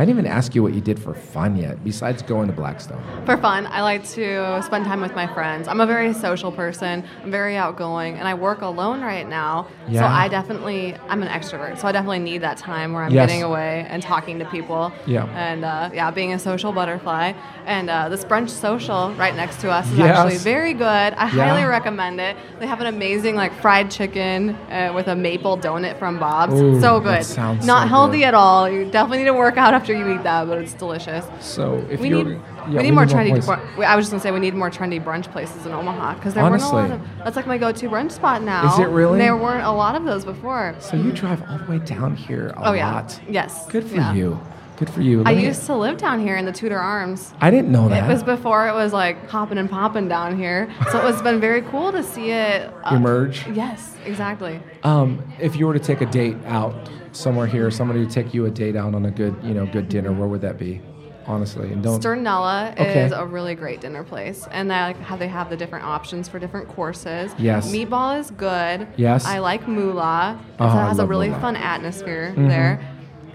I 0.00 0.04
didn't 0.04 0.20
even 0.20 0.30
ask 0.30 0.54
you 0.54 0.62
what 0.62 0.74
you 0.74 0.80
did 0.80 0.96
for 1.00 1.12
fun 1.12 1.56
yet, 1.56 1.82
besides 1.82 2.22
going 2.22 2.46
to 2.46 2.52
Blackstone. 2.54 3.02
For 3.26 3.36
fun, 3.36 3.66
I 3.66 3.82
like 3.82 4.06
to 4.10 4.62
spend 4.62 4.84
time 4.84 5.00
with 5.00 5.12
my 5.16 5.26
friends. 5.34 5.66
I'm 5.66 5.80
a 5.80 5.86
very 5.86 6.14
social 6.14 6.52
person. 6.52 7.02
I'm 7.24 7.32
very 7.32 7.56
outgoing, 7.56 8.14
and 8.14 8.28
I 8.28 8.34
work 8.34 8.60
alone 8.62 9.00
right 9.02 9.28
now. 9.28 9.66
Yeah. 9.88 10.02
So 10.02 10.06
I 10.06 10.28
definitely, 10.28 10.94
I'm 11.08 11.20
an 11.20 11.26
extrovert. 11.28 11.78
So 11.80 11.88
I 11.88 11.92
definitely 11.92 12.20
need 12.20 12.42
that 12.42 12.58
time 12.58 12.92
where 12.92 13.02
I'm 13.02 13.10
Yes. 13.12 13.26
getting 13.28 13.42
away 13.42 13.88
and 13.90 14.00
talking 14.00 14.38
to 14.38 14.44
people. 14.44 14.92
Yeah. 15.04 15.24
And 15.34 15.64
uh, 15.64 15.90
yeah, 15.92 16.12
being 16.12 16.32
a 16.32 16.38
social 16.38 16.72
butterfly. 16.72 17.32
And 17.66 17.90
uh, 17.90 18.08
this 18.08 18.24
brunch 18.24 18.50
social 18.50 19.12
right 19.14 19.34
next 19.34 19.60
to 19.62 19.70
us 19.72 19.90
is 19.90 19.98
Yes. 19.98 20.16
actually 20.16 20.38
very 20.38 20.74
good. 20.74 20.84
I 20.84 21.24
Yeah. 21.24 21.28
highly 21.48 21.64
recommend 21.64 22.20
it. 22.20 22.36
They 22.60 22.68
have 22.68 22.80
an 22.80 22.86
amazing 22.86 23.34
like 23.34 23.52
fried 23.60 23.90
chicken 23.90 24.50
uh, 24.70 24.92
with 24.94 25.08
a 25.08 25.16
maple 25.16 25.58
donut 25.58 25.98
from 25.98 26.20
Bob's. 26.20 26.54
Ooh, 26.54 26.80
so 26.80 27.00
that 27.00 27.16
good. 27.18 27.24
sounds 27.26 27.66
Not 27.66 27.82
so 27.82 27.88
healthy 27.88 28.18
good. 28.18 28.26
at 28.26 28.34
all. 28.34 28.70
You 28.70 28.84
definitely 28.84 29.18
need 29.18 29.24
to 29.24 29.34
work 29.34 29.56
out 29.56 29.74
after 29.74 29.87
you 29.92 30.14
eat 30.14 30.22
that, 30.22 30.46
but 30.46 30.58
it's 30.58 30.74
delicious. 30.74 31.24
So, 31.40 31.84
if 31.90 32.00
We 32.00 32.08
you're, 32.10 32.24
need, 32.24 32.40
yeah, 32.70 32.76
we 32.78 32.82
need 32.84 32.90
more 32.92 33.06
trendy. 33.06 33.44
br- 33.44 33.84
I 33.84 33.96
was 33.96 34.04
just 34.06 34.12
gonna 34.12 34.20
say 34.22 34.30
we 34.30 34.40
need 34.40 34.54
more 34.54 34.70
trendy 34.70 35.02
brunch 35.02 35.30
places 35.32 35.64
in 35.66 35.72
Omaha 35.72 36.14
because 36.14 36.34
there 36.34 36.42
weren't 36.44 36.62
a 36.62 36.66
lot 36.66 36.74
Honestly. 36.90 36.96
of. 37.18 37.24
That's 37.24 37.36
like 37.36 37.46
my 37.46 37.58
go-to 37.58 37.88
brunch 37.88 38.12
spot 38.12 38.42
now. 38.42 38.72
Is 38.72 38.78
it 38.78 38.88
really? 38.88 39.18
There 39.18 39.36
weren't 39.36 39.64
a 39.64 39.72
lot 39.72 39.94
of 39.94 40.04
those 40.04 40.24
before. 40.24 40.74
So 40.80 40.96
you 40.96 41.12
drive 41.12 41.42
all 41.48 41.58
the 41.58 41.64
way 41.70 41.78
down 41.78 42.16
here 42.16 42.48
a 42.56 42.68
oh 42.68 42.72
yeah. 42.72 42.92
lot. 42.94 43.20
Yes. 43.28 43.66
Good 43.68 43.84
for 43.84 43.96
Yeah. 43.96 44.12
you. 44.14 44.40
Good 44.76 44.90
for 44.90 45.00
you. 45.00 45.24
I 45.26 45.34
me- 45.34 45.44
used 45.44 45.66
to 45.66 45.74
live 45.74 45.96
down 45.96 46.20
here 46.20 46.36
in 46.36 46.44
the 46.44 46.52
Tudor 46.52 46.78
Arms. 46.78 47.34
I 47.40 47.50
didn't 47.50 47.72
know 47.72 47.88
that. 47.88 48.08
It 48.08 48.12
was 48.12 48.22
before 48.22 48.68
it 48.68 48.74
was 48.74 48.92
like 48.92 49.28
hopping 49.28 49.58
and 49.58 49.68
popping 49.68 50.06
down 50.06 50.36
here, 50.38 50.68
so 50.92 50.98
it 51.00 51.04
was 51.04 51.20
been 51.20 51.40
very 51.40 51.62
cool 51.62 51.90
to 51.90 52.00
see 52.00 52.30
it 52.30 52.72
uh, 52.84 52.94
Emerge. 52.94 53.44
Yes, 53.52 53.96
exactly. 54.06 54.60
Um, 54.84 55.20
if 55.40 55.56
you 55.56 55.66
were 55.66 55.72
to 55.74 55.80
take 55.80 56.00
a 56.00 56.06
date 56.06 56.36
out 56.46 56.76
somewhere 57.12 57.46
here, 57.46 57.70
somebody 57.70 58.06
to 58.06 58.10
take 58.10 58.34
you 58.34 58.46
a 58.46 58.50
date 58.50 58.76
out 58.76 58.94
on 58.94 59.06
a 59.06 59.10
good, 59.10 59.36
you 59.42 59.54
know, 59.54 59.66
good 59.66 59.88
dinner, 59.88 60.12
where 60.12 60.28
would 60.28 60.40
that 60.42 60.58
be? 60.58 60.80
Honestly, 61.26 61.70
and 61.70 61.82
don't. 61.82 62.02
Stirnella 62.02 62.72
Okay. 62.72 63.04
is 63.04 63.12
a 63.12 63.26
really 63.26 63.54
great 63.54 63.82
dinner 63.82 64.02
place, 64.02 64.48
and 64.50 64.70
they 64.70 64.74
like 64.74 64.98
how 64.98 65.14
they 65.14 65.28
have 65.28 65.50
the 65.50 65.58
different 65.58 65.84
options 65.84 66.26
for 66.26 66.38
different 66.38 66.68
courses. 66.68 67.34
Yes. 67.36 67.70
meatball 67.70 68.18
is 68.18 68.30
good. 68.30 68.86
Yes. 68.96 69.26
I 69.26 69.38
like 69.38 69.68
Mula. 69.68 70.40
Oh, 70.58 70.66
it 70.66 70.70
has 70.70 70.98
a 70.98 71.04
really 71.04 71.26
Mula. 71.26 71.36
Mm-hmm. 71.36 71.46
fun 71.46 71.56
atmosphere 71.56 72.32
there. 72.34 72.80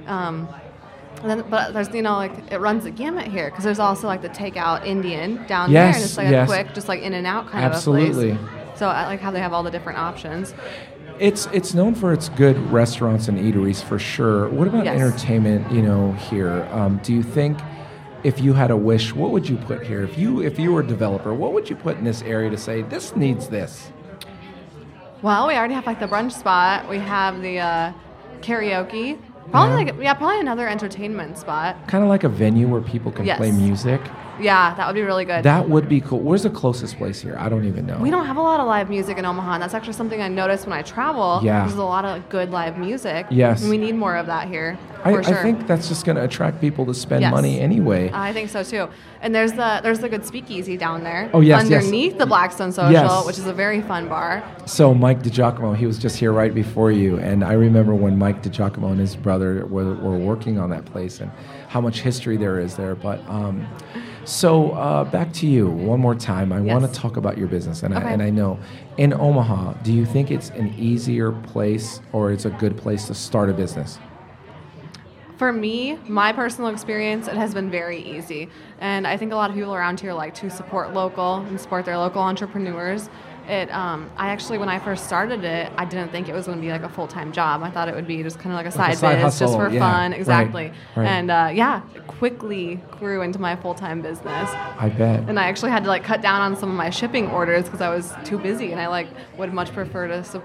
Um, 0.07 0.49
then, 1.23 1.45
but 1.51 1.73
there's 1.73 1.89
you 1.93 2.01
know 2.01 2.15
like 2.15 2.51
it 2.51 2.57
runs 2.57 2.83
the 2.85 2.91
gamut 2.91 3.27
here 3.27 3.51
because 3.51 3.63
there's 3.63 3.77
also 3.79 4.07
like 4.07 4.23
the 4.23 4.29
takeout 4.29 4.85
Indian 4.87 5.45
down 5.45 5.71
there, 5.71 5.85
and 5.85 5.95
it's 5.95 6.17
like 6.17 6.29
yes. 6.29 6.49
a 6.49 6.51
quick, 6.51 6.73
just 6.73 6.87
like 6.87 7.01
in 7.01 7.13
and 7.13 7.27
out 7.27 7.47
kind 7.47 7.63
Absolutely. 7.63 8.31
of 8.31 8.37
a 8.37 8.39
place. 8.39 8.49
Absolutely. 8.49 8.77
So 8.79 8.87
I 8.87 9.05
like 9.05 9.19
how 9.19 9.29
they 9.29 9.39
have 9.39 9.53
all 9.53 9.61
the 9.61 9.69
different 9.71 9.99
options. 9.99 10.55
It's 11.19 11.47
it's 11.53 11.73
known 11.73 11.95
for 11.95 12.11
its 12.11 12.29
good 12.29 12.57
restaurants 12.71 13.27
and 13.27 13.37
eateries 13.37 13.83
for 13.83 13.99
sure. 13.99 14.49
What 14.49 14.67
about 14.67 14.85
Yes. 14.85 14.99
entertainment? 14.99 15.71
You 15.71 15.81
know, 15.83 16.11
here, 16.13 16.67
um, 16.71 16.99
do 17.03 17.13
you 17.13 17.21
think 17.23 17.57
if 18.23 18.41
you 18.41 18.53
had 18.53 18.71
a 18.71 18.77
wish, 18.77 19.13
what 19.13 19.31
would 19.31 19.47
you 19.47 19.57
put 19.57 19.83
here? 19.85 20.03
If 20.03 20.17
you 20.17 20.41
if 20.41 20.57
you 20.59 20.73
were 20.73 20.81
a 20.81 20.87
developer, 20.87 21.33
what 21.33 21.53
would 21.53 21.69
you 21.69 21.75
put 21.75 21.97
in 21.97 22.03
this 22.03 22.21
area 22.23 22.49
to 22.49 22.57
say 22.57 22.81
this 22.81 23.15
needs 23.15 23.47
this? 23.47 23.91
Well, 25.21 25.47
we 25.47 25.53
already 25.55 25.73
have 25.75 25.85
like 25.85 25.99
the 25.99 26.07
brunch 26.07 26.33
spot. 26.33 26.89
We 26.89 26.97
have 26.97 27.41
the 27.41 27.59
uh, 27.59 27.91
karaoke. 28.41 29.17
Probably 29.51 29.85
Yeah. 29.85 29.91
like 29.91 30.01
yeah, 30.01 30.13
probably 30.15 30.39
another 30.39 30.67
entertainment 30.67 31.37
spot. 31.37 31.75
Kind 31.87 32.03
of 32.03 32.09
like 32.09 32.23
a 32.23 32.29
venue 32.29 32.67
where 32.67 32.81
people 32.81 33.11
can 33.11 33.25
Yes. 33.25 33.37
play 33.37 33.51
music. 33.51 34.01
Yeah, 34.39 34.73
that 34.75 34.87
would 34.87 34.95
be 34.95 35.01
really 35.01 35.25
good. 35.25 35.43
That 35.43 35.69
would 35.69 35.87
be 35.87 36.01
cool. 36.01 36.19
Where's 36.19 36.43
the 36.43 36.49
closest 36.49 36.97
place 36.97 37.21
here? 37.21 37.35
I 37.39 37.49
don't 37.49 37.65
even 37.65 37.85
know. 37.85 37.97
we 37.99 38.09
don't 38.09 38.25
have 38.25 38.37
a 38.37 38.41
lot 38.41 38.59
of 38.59 38.67
live 38.67 38.89
music 38.89 39.17
in 39.17 39.25
Omaha. 39.25 39.53
And 39.53 39.63
that's 39.63 39.73
actually 39.73 39.93
something 39.93 40.21
I 40.21 40.27
noticed 40.27 40.65
when 40.65 40.73
I 40.73 40.81
travel. 40.81 41.39
Yeah. 41.43 41.65
There's 41.65 41.77
a 41.77 41.83
lot 41.83 42.05
of 42.05 42.27
good 42.29 42.49
live 42.51 42.77
music. 42.77 43.27
Yes. 43.29 43.61
And 43.61 43.69
we 43.69 43.77
need 43.77 43.95
more 43.95 44.15
of 44.17 44.25
that 44.27 44.47
here. 44.47 44.77
I, 45.05 45.21
sure. 45.21 45.37
I 45.37 45.43
think 45.43 45.67
that's 45.67 45.89
just 45.89 46.05
going 46.05 46.15
to 46.15 46.23
attract 46.23 46.61
people 46.61 46.85
to 46.85 46.93
spend 46.93 47.21
Yes. 47.21 47.31
money 47.31 47.59
anyway. 47.59 48.09
I 48.13 48.31
think 48.31 48.49
so 48.49 48.63
too. 48.63 48.87
And 49.21 49.35
there's 49.35 49.51
the 49.51 49.81
there's 49.83 49.99
the 49.99 50.07
good 50.09 50.25
speakeasy 50.25 50.77
down 50.77 51.03
there. 51.03 51.29
Oh, 51.33 51.41
yes, 51.41 51.69
yes. 51.69 51.83
Underneath 51.83 52.17
the 52.17 52.25
Blackstone 52.25 52.71
Social, 52.71 52.91
Yes. 52.91 53.25
which 53.25 53.37
is 53.37 53.45
a 53.47 53.53
very 53.53 53.81
fun 53.81 54.07
bar. 54.07 54.43
So 54.65 54.93
Mike 54.93 55.21
DiGiacomo, 55.21 55.75
he 55.75 55.85
was 55.85 55.97
just 55.97 56.17
here 56.17 56.31
right 56.31 56.53
before 56.53 56.91
you, 56.91 57.17
and 57.19 57.43
I 57.43 57.53
remember 57.53 57.93
when 57.93 58.17
Mike 58.17 58.41
DiGiacomo 58.43 58.91
and 58.91 58.99
his 58.99 59.15
brother 59.15 59.65
were, 59.65 59.93
were 59.95 60.17
working 60.17 60.57
on 60.57 60.69
that 60.71 60.85
place, 60.85 61.19
and 61.19 61.29
how 61.67 61.81
much 61.81 62.01
history 62.01 62.37
there 62.37 62.59
is 62.59 62.75
there. 62.75 62.95
But 62.95 63.19
um, 63.29 63.67
so 64.25 64.71
uh, 64.71 65.03
back 65.03 65.33
to 65.33 65.47
you 65.47 65.67
one 65.69 65.99
more 65.99 66.15
time. 66.15 66.51
I 66.51 66.61
want 66.61 66.85
to 66.85 66.99
talk 66.99 67.17
about 67.17 67.37
your 67.37 67.47
business, 67.47 67.83
and 67.83 67.93
I, 67.93 68.01
and 68.01 68.21
I 68.21 68.29
know 68.29 68.59
in 68.97 69.13
Omaha, 69.13 69.73
do 69.83 69.91
you 69.91 70.05
think 70.05 70.31
it's 70.31 70.49
an 70.51 70.73
easier 70.77 71.31
place 71.31 71.99
or 72.11 72.31
it's 72.31 72.45
a 72.45 72.49
good 72.51 72.77
place 72.77 73.07
to 73.07 73.13
start 73.13 73.49
a 73.49 73.53
business? 73.53 73.99
For 75.37 75.51
me, 75.51 75.97
my 76.07 76.31
personal 76.31 76.69
experience, 76.69 77.27
it 77.27 77.35
has 77.35 77.53
been 77.53 77.69
very 77.69 77.99
easy. 77.99 78.49
And 78.79 79.07
I 79.07 79.17
think 79.17 79.33
a 79.33 79.35
lot 79.35 79.49
of 79.49 79.55
people 79.55 79.73
around 79.73 79.99
here 79.99 80.13
like 80.13 80.35
to 80.35 80.49
support 80.49 80.93
local 80.93 81.37
and 81.37 81.59
support 81.59 81.85
their 81.85 81.97
local 81.97 82.21
entrepreneurs. 82.21 83.09
It, 83.47 83.69
um, 83.71 84.09
I 84.17 84.29
actually, 84.29 84.57
when 84.57 84.69
I 84.69 84.79
first 84.79 85.05
started 85.05 85.43
it, 85.43 85.71
I 85.77 85.83
didn't 85.85 86.11
think 86.11 86.29
it 86.29 86.33
was 86.33 86.45
going 86.45 86.57
to 86.59 86.61
be 86.61 86.71
like 86.71 86.83
a 86.83 86.89
full 86.89 87.07
time 87.07 87.31
job. 87.31 87.61
I 87.61 87.69
thought 87.69 87.87
it 87.89 87.95
would 87.95 88.07
be 88.07 88.23
just 88.23 88.39
kind 88.39 88.51
of 88.51 88.55
like 88.55 88.73
a 88.73 88.77
Like 88.77 88.93
a 88.93 88.95
side, 88.95 89.17
side 89.19 89.23
biz, 89.23 89.39
just 89.39 89.55
for 89.55 89.69
yeah, 89.69 89.79
fun. 89.79 90.13
Exactly. 90.13 90.71
right. 90.95 91.05
And 91.05 91.29
uh, 91.29 91.49
yeah, 91.53 91.81
it 91.93 92.07
quickly 92.07 92.75
grew 92.91 93.21
into 93.21 93.39
my 93.39 93.55
full 93.57 93.73
time 93.75 94.01
business. 94.01 94.49
I 94.53 94.89
bet. 94.89 95.27
And 95.27 95.37
I 95.39 95.43
actually 95.49 95.71
had 95.71 95.83
to 95.83 95.89
like 95.89 96.03
cut 96.03 96.21
down 96.21 96.41
on 96.41 96.55
some 96.55 96.69
of 96.69 96.75
my 96.75 96.89
shipping 96.89 97.27
orders 97.31 97.65
because 97.65 97.81
I 97.81 97.89
was 97.93 98.13
too 98.23 98.37
busy, 98.37 98.71
and 98.71 98.79
I 98.79 98.87
like 98.87 99.07
would 99.37 99.53
much 99.53 99.71
prefer 99.73 100.07
to 100.07 100.23
su- 100.23 100.41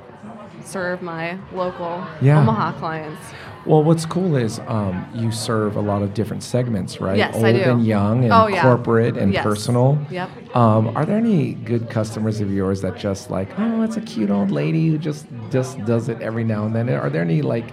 serve 0.69 1.03
my 1.03 1.39
local 1.53 2.05
Yeah. 2.21 2.41
Omaha 2.41 2.73
clients. 2.79 3.21
Well, 3.67 3.83
what's 3.83 4.07
cool 4.07 4.37
is 4.37 4.61
um, 4.67 5.05
you 5.15 5.31
serve 5.33 5.77
a 5.77 5.81
lot 5.81 6.03
of 6.03 6.15
different 6.15 6.43
segments, 6.43 7.01
right? 7.01 7.17
Yes, 7.19 7.35
Old 7.35 7.45
I 7.45 7.53
do. 7.53 7.59
and 7.71 7.85
young, 7.85 8.25
and 8.25 8.33
Oh, 8.33 8.47
yeah. 8.47 8.63
corporate 8.63 9.17
and 9.17 9.33
Yes. 9.33 9.43
personal. 9.43 9.99
Yep. 10.11 10.57
Um, 10.57 10.97
are 10.97 11.05
there 11.05 11.19
any 11.19 11.53
good 11.55 11.91
customers 11.91 12.41
of 12.41 12.51
yours 12.53 12.81
that 12.83 12.97
just 12.97 13.31
like, 13.31 13.49
oh, 13.59 13.83
it's 13.83 13.97
a 13.97 14.01
cute 14.01 14.31
old 14.31 14.51
lady 14.51 14.89
who 14.89 14.97
just 14.99 15.27
just 15.51 15.85
does 15.85 16.09
it 16.09 16.21
every 16.23 16.45
now 16.45 16.65
and 16.65 16.75
then? 16.75 16.89
Are 16.89 17.11
there 17.11 17.23
any 17.23 17.43
like 17.43 17.67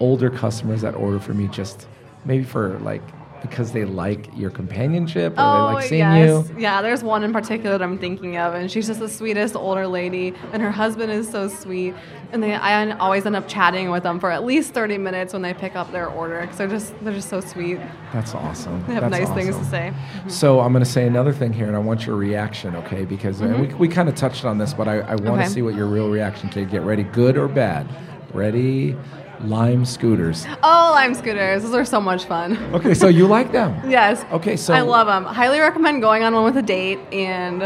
older 0.00 0.30
customers 0.30 0.82
that 0.82 0.94
order 0.94 1.18
from 1.18 1.40
you 1.40 1.48
just 1.48 1.86
maybe 2.24 2.44
for 2.44 2.78
like 2.80 3.02
because 3.42 3.72
they 3.72 3.84
like 3.84 4.28
your 4.36 4.50
companionship 4.50 5.32
or 5.32 5.36
they 5.36 5.42
like 5.42 5.84
seeing 5.84 6.02
Oh, 6.02 6.14
yes. 6.14 6.48
you? 6.50 6.58
Yeah, 6.60 6.82
there's 6.82 7.02
one 7.04 7.22
in 7.22 7.32
particular 7.32 7.78
that 7.78 7.84
I'm 7.84 7.98
thinking 7.98 8.36
of, 8.36 8.54
and 8.54 8.70
she's 8.70 8.86
just 8.86 9.00
the 9.00 9.08
sweetest 9.08 9.54
older 9.56 9.86
lady, 9.86 10.34
and 10.52 10.62
her 10.62 10.70
husband 10.70 11.12
is 11.12 11.28
so 11.30 11.48
sweet. 11.48 11.94
And 12.32 12.42
they, 12.42 12.54
I 12.54 12.90
always 12.98 13.24
end 13.24 13.36
up 13.36 13.46
chatting 13.46 13.90
with 13.90 14.02
them 14.02 14.18
for 14.18 14.30
at 14.32 14.44
least 14.44 14.74
30 14.74 14.98
minutes 14.98 15.32
when 15.32 15.42
they 15.42 15.54
pick 15.54 15.76
up 15.76 15.92
their 15.92 16.08
order, 16.08 16.40
because 16.40 16.56
they're 16.58 16.66
just, 16.68 16.92
they're 17.04 17.12
just 17.14 17.28
so 17.28 17.40
sweet. 17.40 17.78
That's 18.12 18.34
awesome. 18.34 18.84
They 18.86 18.94
have 18.94 19.10
That's 19.10 19.28
nice 19.28 19.34
things 19.36 19.54
to 19.54 19.60
awesome. 19.60 19.70
say. 19.70 19.92
So 20.28 20.60
I'm 20.60 20.72
going 20.72 20.84
to 20.84 20.90
say 20.90 21.06
another 21.06 21.32
thing 21.32 21.52
here, 21.52 21.66
and 21.66 21.76
I 21.76 21.78
want 21.80 22.04
your 22.06 22.16
reaction, 22.16 22.74
okay? 22.76 23.04
Because 23.04 23.40
uh, 23.42 23.56
we, 23.60 23.66
we 23.74 23.88
kind 23.88 24.08
of 24.08 24.14
touched 24.16 24.44
on 24.44 24.58
this, 24.58 24.74
but 24.74 24.88
I, 24.88 25.00
I 25.00 25.14
want 25.14 25.18
to 25.18 25.30
Mm-hmm. 25.30 25.40
Okay. 25.40 25.48
see 25.48 25.62
what 25.62 25.74
your 25.74 25.86
real 25.86 26.08
reaction 26.10 26.48
to. 26.50 26.64
Get 26.64 26.82
ready, 26.82 27.04
good 27.04 27.36
or 27.36 27.46
bad? 27.48 27.86
Ready? 28.34 28.96
Lime 29.44 29.84
scooters. 29.84 30.46
Oh, 30.62 30.92
Lime 30.94 31.14
scooters. 31.14 31.62
Those 31.62 31.74
are 31.74 31.84
so 31.84 32.00
much 32.00 32.24
fun. 32.24 32.56
Okay, 32.74 32.94
so 32.94 33.08
you 33.08 33.26
like 33.26 33.52
them? 33.52 33.74
Yes. 33.90 34.24
Okay, 34.32 34.56
so 34.56 34.74
I 34.74 34.80
love 34.80 35.06
them. 35.06 35.24
Highly 35.24 35.60
recommend 35.60 36.00
going 36.02 36.22
on 36.22 36.34
one 36.34 36.44
with 36.44 36.56
a 36.56 36.62
date, 36.62 36.98
and 37.12 37.62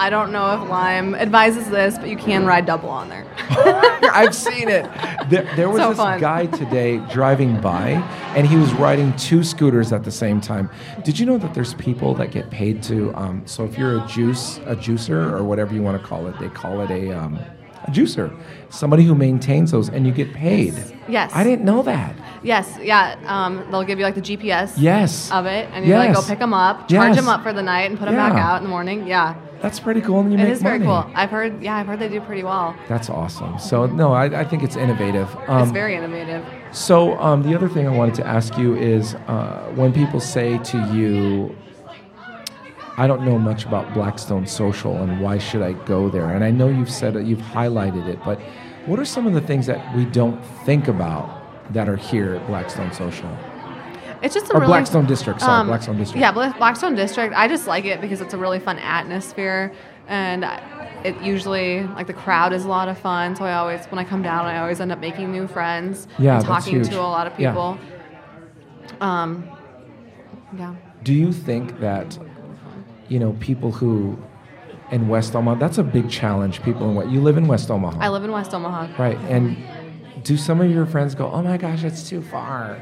I 0.00 0.10
don't 0.10 0.32
know 0.32 0.62
if 0.62 0.68
Lime 0.68 1.14
advises 1.14 1.68
this, 1.70 1.98
but 1.98 2.08
you 2.08 2.16
can 2.16 2.44
ride 2.46 2.66
double 2.66 2.88
on 2.88 3.08
there. 3.08 3.26
I've 4.12 4.34
seen 4.34 4.68
it. 4.68 4.84
There, 5.28 5.48
there 5.56 5.68
was 5.68 5.80
So 5.80 5.88
this 5.90 5.98
fun. 5.98 6.20
guy 6.20 6.46
today 6.46 6.98
driving 7.12 7.60
by, 7.60 7.90
and 8.36 8.46
he 8.46 8.56
was 8.56 8.72
riding 8.74 9.14
two 9.16 9.42
scooters 9.44 9.92
at 9.92 10.04
the 10.04 10.10
same 10.10 10.40
time. 10.40 10.68
Did 11.04 11.18
you 11.18 11.26
know 11.26 11.38
that 11.38 11.54
there's 11.54 11.74
people 11.74 12.14
that 12.14 12.30
get 12.30 12.50
paid 12.50 12.82
to? 12.84 13.12
Um, 13.14 13.42
so 13.46 13.64
if 13.64 13.76
you're 13.78 14.02
a 14.02 14.06
juice, 14.06 14.58
a 14.66 14.76
juicer, 14.76 15.32
or 15.32 15.42
whatever 15.44 15.74
you 15.74 15.82
want 15.82 16.00
to 16.00 16.06
call 16.06 16.26
it, 16.26 16.38
they 16.38 16.48
call 16.48 16.80
it 16.82 16.90
a, 16.90 17.12
um, 17.12 17.38
a 17.84 17.90
juicer. 17.90 18.34
Somebody 18.70 19.04
who 19.04 19.14
maintains 19.14 19.70
those, 19.70 19.88
and 19.88 20.06
you 20.06 20.12
get 20.12 20.32
paid. 20.32 20.74
Yes. 21.08 21.30
I 21.34 21.44
didn't 21.44 21.64
know 21.64 21.82
that. 21.82 22.14
Yes, 22.42 22.78
yeah. 22.82 23.16
Um, 23.26 23.64
they'll 23.70 23.84
give 23.84 23.98
you 23.98 24.04
like 24.04 24.14
the 24.16 24.20
GPS 24.20 24.74
Yes. 24.76 25.30
of 25.30 25.46
it, 25.46 25.68
and 25.72 25.86
you 25.86 25.94
like 25.94 26.14
go 26.14 26.22
pick 26.22 26.38
them 26.38 26.52
up, 26.54 26.88
charge 26.88 27.08
Yes. 27.14 27.16
them 27.16 27.28
up 27.28 27.42
for 27.42 27.52
the 27.52 27.62
night, 27.62 27.90
and 27.90 27.98
put 27.98 28.06
them 28.06 28.16
back 28.16 28.34
out 28.34 28.58
in 28.58 28.64
the 28.64 28.68
morning. 28.68 29.06
Yeah, 29.06 29.34
That's 29.62 29.80
pretty 29.80 30.00
cool, 30.00 30.20
and 30.20 30.32
you 30.32 30.38
it 30.38 30.42
make 30.42 30.52
is 30.52 30.62
very 30.62 30.78
money. 30.78 31.02
cool. 31.04 31.12
I've 31.14 31.30
heard. 31.30 31.62
Yeah, 31.62 31.76
I've 31.76 31.86
heard 31.86 32.00
they 32.00 32.08
do 32.08 32.20
pretty 32.20 32.42
well. 32.42 32.74
That's 32.88 33.08
awesome. 33.08 33.58
So 33.58 33.86
no, 33.86 34.12
I, 34.12 34.40
I 34.40 34.44
think 34.44 34.62
it's 34.62 34.76
innovative. 34.76 35.28
Um, 35.46 35.62
it's 35.62 35.72
very 35.72 35.94
innovative. 35.94 36.44
So 36.72 37.18
um, 37.20 37.42
the 37.42 37.54
other 37.54 37.68
thing 37.68 37.86
I 37.86 37.90
wanted 37.96 38.14
to 38.16 38.26
ask 38.26 38.58
you 38.58 38.74
is 38.76 39.14
uh, 39.14 39.70
when 39.74 39.92
people 39.92 40.20
say 40.20 40.58
to 40.58 40.78
you, 40.92 41.54
"I 42.96 43.06
don't 43.06 43.22
know 43.24 43.38
much 43.38 43.64
about 43.64 43.92
Blackstone 43.94 44.46
Social 44.46 44.96
and 44.96 45.20
why 45.20 45.38
should 45.38 45.62
I 45.62 45.72
go 45.72 46.08
there?" 46.08 46.30
and 46.30 46.44
I 46.44 46.50
know 46.50 46.68
you've 46.68 46.90
said 46.90 47.16
it, 47.16 47.26
you've 47.26 47.40
highlighted 47.40 48.06
it, 48.08 48.18
but 48.24 48.40
what 48.86 48.98
are 48.98 49.04
some 49.04 49.26
of 49.26 49.32
the 49.32 49.40
things 49.40 49.66
that 49.66 49.96
we 49.96 50.04
don't 50.04 50.42
think 50.64 50.88
about 50.88 51.72
that 51.72 51.88
are 51.88 51.96
here 51.96 52.34
at 52.34 52.46
Blackstone 52.46 52.92
Social? 52.92 53.30
It's 54.22 54.34
just 54.34 54.50
a 54.50 54.54
Or 54.54 54.60
really, 54.60 54.68
Blackstone 54.68 55.06
District, 55.06 55.40
sorry, 55.40 55.60
um, 55.60 55.66
Blackstone 55.66 55.98
District. 55.98 56.20
Yeah, 56.20 56.32
Blackstone 56.32 56.94
District. 56.94 57.34
I 57.36 57.46
just 57.46 57.66
like 57.66 57.84
it 57.84 58.00
because 58.00 58.20
it's 58.22 58.32
a 58.32 58.38
really 58.38 58.58
fun 58.58 58.78
atmosphere, 58.78 59.72
and 60.08 60.44
it 61.04 61.20
usually 61.20 61.82
like 61.88 62.06
the 62.06 62.14
crowd 62.14 62.54
is 62.54 62.64
a 62.64 62.68
lot 62.68 62.88
of 62.88 62.96
fun. 62.96 63.36
So 63.36 63.44
I 63.44 63.54
always, 63.54 63.84
when 63.86 63.98
I 63.98 64.04
come 64.04 64.22
down, 64.22 64.46
I 64.46 64.60
always 64.60 64.80
end 64.80 64.92
up 64.92 64.98
making 64.98 65.30
new 65.30 65.46
friends. 65.46 66.08
Yeah, 66.18 66.36
and 66.36 66.44
talking 66.44 66.82
to 66.82 67.00
a 67.00 67.02
lot 67.02 67.26
of 67.26 67.36
people. 67.36 67.78
Yeah. 69.00 69.22
Um, 69.22 69.44
yeah. 70.56 70.74
Do 71.02 71.12
you 71.12 71.30
think 71.32 71.80
that, 71.80 72.18
you 73.14 73.20
know, 73.20 73.32
people 73.38 73.70
who 73.70 74.18
in 74.90 75.06
West 75.08 75.36
Omaha, 75.36 75.58
that's 75.60 75.78
a 75.78 75.84
big 75.84 76.10
challenge. 76.10 76.60
People 76.62 76.88
in 76.90 76.94
what 76.96 77.08
you 77.12 77.20
live 77.20 77.36
in 77.36 77.46
West 77.46 77.70
Omaha, 77.70 77.96
I 78.00 78.08
live 78.08 78.24
in 78.24 78.32
West 78.32 78.52
Omaha. 78.52 78.88
right? 79.00 79.16
And 79.34 79.56
do 80.24 80.36
some 80.36 80.60
of 80.60 80.68
your 80.70 80.84
friends 80.84 81.14
go, 81.14 81.30
"Oh 81.30 81.40
my 81.42 81.56
gosh, 81.56 81.82
that's 81.82 82.08
too 82.08 82.20
far"? 82.22 82.76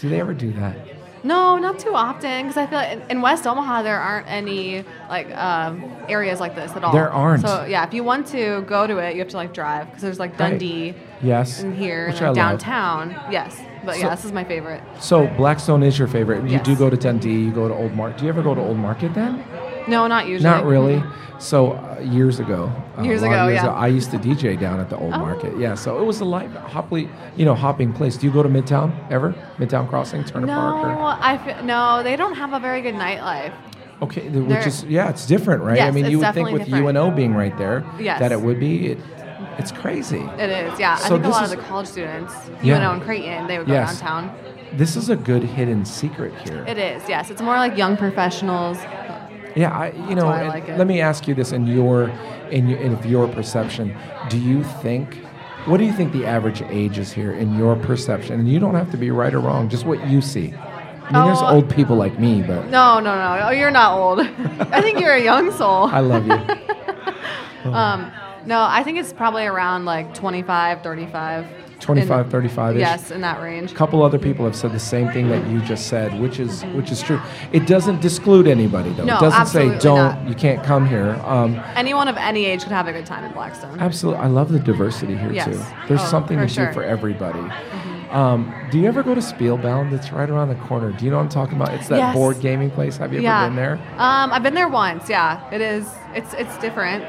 Do 0.00 0.08
they 0.08 0.18
ever 0.20 0.34
do 0.34 0.52
that? 0.54 0.76
No, 1.24 1.56
not 1.56 1.78
too 1.78 1.94
often 1.94 2.46
because 2.46 2.56
I 2.56 2.66
feel 2.66 2.78
like 2.78 2.92
in, 2.92 3.02
in 3.12 3.20
West 3.22 3.46
Omaha 3.46 3.82
there 3.82 3.98
aren't 4.00 4.28
any 4.28 4.84
like 5.08 5.28
um, 5.36 5.82
areas 6.08 6.38
like 6.40 6.54
this 6.54 6.70
at 6.76 6.82
all. 6.84 6.92
There 6.92 7.10
aren't. 7.12 7.42
So 7.42 7.64
yeah, 7.64 7.86
if 7.86 7.94
you 7.94 8.02
want 8.04 8.26
to 8.28 8.62
go 8.66 8.86
to 8.86 8.98
it, 8.98 9.14
you 9.14 9.20
have 9.20 9.28
to 9.28 9.36
like 9.36 9.52
drive 9.54 9.86
because 9.86 10.02
there's 10.02 10.18
like 10.20 10.36
Dundee. 10.36 10.90
Right. 10.92 11.00
Yes. 11.22 11.62
in 11.62 11.74
here 11.74 12.08
which 12.08 12.20
and 12.20 12.36
like 12.36 12.38
I 12.38 12.50
love. 12.50 12.60
downtown. 12.60 13.10
Yes, 13.32 13.58
but 13.84 13.94
So- 13.94 14.00
yeah, 14.02 14.14
this 14.14 14.24
is 14.26 14.32
my 14.32 14.44
favorite. 14.44 14.82
So 15.00 15.26
Blackstone 15.38 15.82
is 15.82 15.98
your 15.98 16.08
favorite. 16.08 16.44
You 16.44 16.58
Yes. 16.58 16.66
do 16.66 16.76
go 16.76 16.90
to 16.90 16.96
Dundee. 16.96 17.40
You 17.46 17.50
go 17.50 17.66
to 17.68 17.74
Old 17.74 17.94
Market. 17.94 18.18
Do 18.18 18.24
you 18.24 18.28
ever 18.28 18.42
go 18.42 18.54
to 18.54 18.60
Old 18.60 18.76
Market 18.76 19.14
then? 19.14 19.42
No, 19.88 20.06
not 20.06 20.26
usually. 20.26 20.50
Not 20.50 20.64
really. 20.64 21.02
So 21.38 21.72
uh, 21.72 22.00
years 22.00 22.40
ago, 22.40 22.72
uh, 22.98 23.02
Years 23.02 23.22
a 23.22 23.26
lot 23.26 23.34
of 23.34 23.48
ago, 23.48 23.54
yeah. 23.66 23.68
I 23.74 23.88
used 23.88 24.10
to 24.12 24.18
DJ 24.18 24.58
down 24.58 24.80
at 24.80 24.88
the 24.88 24.96
Old 24.96 25.12
Oh. 25.12 25.18
Market. 25.18 25.56
Yeah, 25.58 25.74
so 25.74 25.98
it 26.00 26.04
was 26.04 26.20
a 26.20 26.24
light 26.24 26.50
hopply, 26.50 27.08
you 27.36 27.44
know, 27.44 27.54
hopping 27.54 27.92
place. 27.92 28.16
Do 28.16 28.26
you 28.26 28.32
go 28.32 28.42
to 28.42 28.48
Midtown 28.48 28.92
ever? 29.10 29.34
Midtown 29.58 29.86
Crossing, 29.88 30.24
Turner 30.24 30.46
No, 30.46 30.54
Park, 30.54 30.98
or 30.98 31.24
I 31.24 31.36
feel, 31.38 31.62
no, 31.64 32.02
they 32.02 32.16
don't 32.16 32.34
have 32.36 32.54
a 32.54 32.58
very 32.58 32.80
good 32.80 32.94
nightlife. 32.94 33.52
okay, 34.00 34.28
which 34.30 34.66
is 34.66 34.84
yeah, 34.84 35.10
it's 35.10 35.26
different, 35.26 35.62
right? 35.62 35.80
I 35.82 35.90
mean, 35.90 36.06
you 36.10 36.18
would 36.20 36.32
think 36.32 36.50
with 36.52 36.64
different. 36.64 36.86
UNO 36.86 37.10
being 37.10 37.34
right 37.34 37.56
there, 37.58 37.84
Yes. 38.00 38.18
that 38.20 38.32
it 38.32 38.40
would 38.40 38.58
be. 38.58 38.92
It, 38.92 38.98
it's 39.58 39.72
crazy. 39.72 40.20
It 40.38 40.50
is, 40.50 40.78
yeah. 40.80 40.96
So 40.96 41.04
I 41.04 41.08
think 41.18 41.24
a 41.24 41.28
lot 41.28 41.44
is- 41.44 41.52
of 41.52 41.58
the 41.58 41.64
college 41.64 41.86
students, 41.86 42.32
Yeah. 42.62 42.76
UNO 42.78 42.92
and 42.94 43.02
Creighton, 43.02 43.46
they 43.46 43.58
would 43.58 43.66
go 43.66 43.72
Yes. 43.74 44.00
downtown. 44.00 44.34
This 44.72 44.96
is 44.96 45.08
a 45.10 45.16
good 45.16 45.42
hidden 45.44 45.84
secret 45.84 46.32
here. 46.46 46.64
It 46.66 46.76
is, 46.78 47.02
yes. 47.08 47.30
It's 47.30 47.40
more 47.42 47.56
like 47.56 47.76
young 47.76 47.96
professionals. 47.96 48.78
Yeah, 49.56 49.70
I, 49.76 49.90
you 50.08 50.14
know, 50.14 50.26
I 50.28 50.48
like 50.48 50.68
let 50.68 50.86
me 50.86 51.00
ask 51.00 51.26
you 51.26 51.34
this 51.34 51.52
in 51.52 51.66
your 51.66 52.10
in 52.50 52.68
your, 52.68 52.78
in 52.78 53.02
your 53.08 53.26
perception. 53.26 53.96
Do 54.28 54.38
you 54.38 54.62
think 54.82 55.14
what 55.64 55.78
do 55.78 55.84
you 55.84 55.92
think 55.92 56.12
the 56.12 56.26
average 56.26 56.62
age 56.62 56.98
is 56.98 57.12
here 57.12 57.32
in 57.32 57.56
your 57.58 57.74
perception? 57.74 58.38
And 58.38 58.48
you 58.48 58.60
don't 58.60 58.74
have 58.74 58.90
to 58.92 58.96
be 58.96 59.10
right 59.10 59.34
or 59.34 59.40
wrong, 59.40 59.68
just 59.68 59.84
what 59.84 60.06
you 60.08 60.20
see. 60.20 60.54
I 60.54 61.12
mean, 61.12 61.24
there's 61.26 61.38
Oh, 61.40 61.54
old 61.54 61.70
people 61.70 61.96
like 61.96 62.18
me, 62.20 62.42
but 62.42 62.66
No, 62.68 63.00
no, 63.00 63.14
no. 63.16 63.46
Oh, 63.46 63.50
you're 63.50 63.70
not 63.70 63.96
old. 63.98 64.20
I 64.72 64.80
think 64.82 65.00
you're 65.00 65.14
a 65.14 65.22
young 65.22 65.50
soul. 65.52 65.86
I 65.86 66.00
love 66.00 66.26
you. 66.26 66.38
Um, 67.64 68.12
no, 68.46 68.62
I 68.62 68.84
think 68.84 68.98
it's 68.98 69.12
probably 69.12 69.44
around 69.44 69.86
like 69.86 70.14
25, 70.14 70.84
35. 70.84 71.46
25, 71.86 72.24
In- 72.26 72.30
35 72.30 72.74
-ish. 72.74 72.78
Yes, 72.80 73.10
in 73.10 73.20
that 73.20 73.40
range. 73.40 73.72
A 73.72 73.74
couple 73.74 74.02
other 74.02 74.18
people 74.18 74.44
have 74.44 74.56
said 74.56 74.72
the 74.72 74.78
same 74.78 75.08
thing 75.12 75.28
that 75.28 75.46
you 75.46 75.60
just 75.60 75.86
said, 75.86 76.18
which 76.20 76.40
is 76.40 76.64
which 76.74 76.90
is 76.90 77.00
true. 77.00 77.20
It 77.52 77.66
doesn't 77.66 78.00
disclude 78.00 78.46
anybody 78.48 78.90
though. 78.90 79.04
No, 79.04 79.16
it 79.16 79.20
doesn't 79.20 79.46
say 79.46 79.78
don't 79.78 79.98
not. 79.98 80.28
you 80.28 80.34
can't 80.34 80.62
come 80.64 80.86
here. 80.86 81.18
Um, 81.24 81.60
Anyone 81.76 82.08
of 82.08 82.16
any 82.16 82.44
age 82.44 82.62
could 82.64 82.72
have 82.72 82.88
a 82.88 82.92
good 82.92 83.06
time 83.06 83.24
in 83.24 83.32
Blackstone. 83.32 83.78
Absolutely. 83.78 84.20
I 84.22 84.26
love 84.26 84.50
the 84.52 84.58
diversity 84.58 85.16
here 85.16 85.32
Yes. 85.32 85.46
too. 85.46 85.58
There's 85.88 86.02
Oh, 86.02 86.06
something 86.06 86.38
for 86.38 86.46
to 86.46 86.52
sure. 86.52 86.64
Mm-hmm. 86.66 86.74
do 86.74 86.80
for 86.80 86.84
everybody. 86.84 87.44
Um, 88.12 88.52
do 88.70 88.78
you 88.78 88.86
ever 88.86 89.02
go 89.02 89.14
to 89.14 89.22
Spielbound? 89.22 89.92
It's 89.92 90.12
right 90.12 90.30
around 90.30 90.48
the 90.48 90.54
corner. 90.56 90.90
Do 90.92 91.04
you 91.04 91.10
know 91.10 91.18
what 91.18 91.24
I'm 91.24 91.28
talking 91.28 91.56
about? 91.56 91.74
It's 91.74 91.88
that 91.88 91.98
Yes. 91.98 92.14
board 92.14 92.40
gaming 92.40 92.70
place. 92.70 92.96
Have 92.96 93.12
you 93.12 93.20
yeah. 93.20 93.38
ever 93.42 93.46
been 93.48 93.56
there? 93.56 93.78
Um, 93.98 94.32
I've 94.32 94.42
been 94.42 94.54
there 94.54 94.68
once. 94.68 95.08
Yeah, 95.10 95.38
it 95.52 95.60
is. 95.60 95.86
It's 96.14 96.32
it's 96.34 96.56
different. 96.58 97.04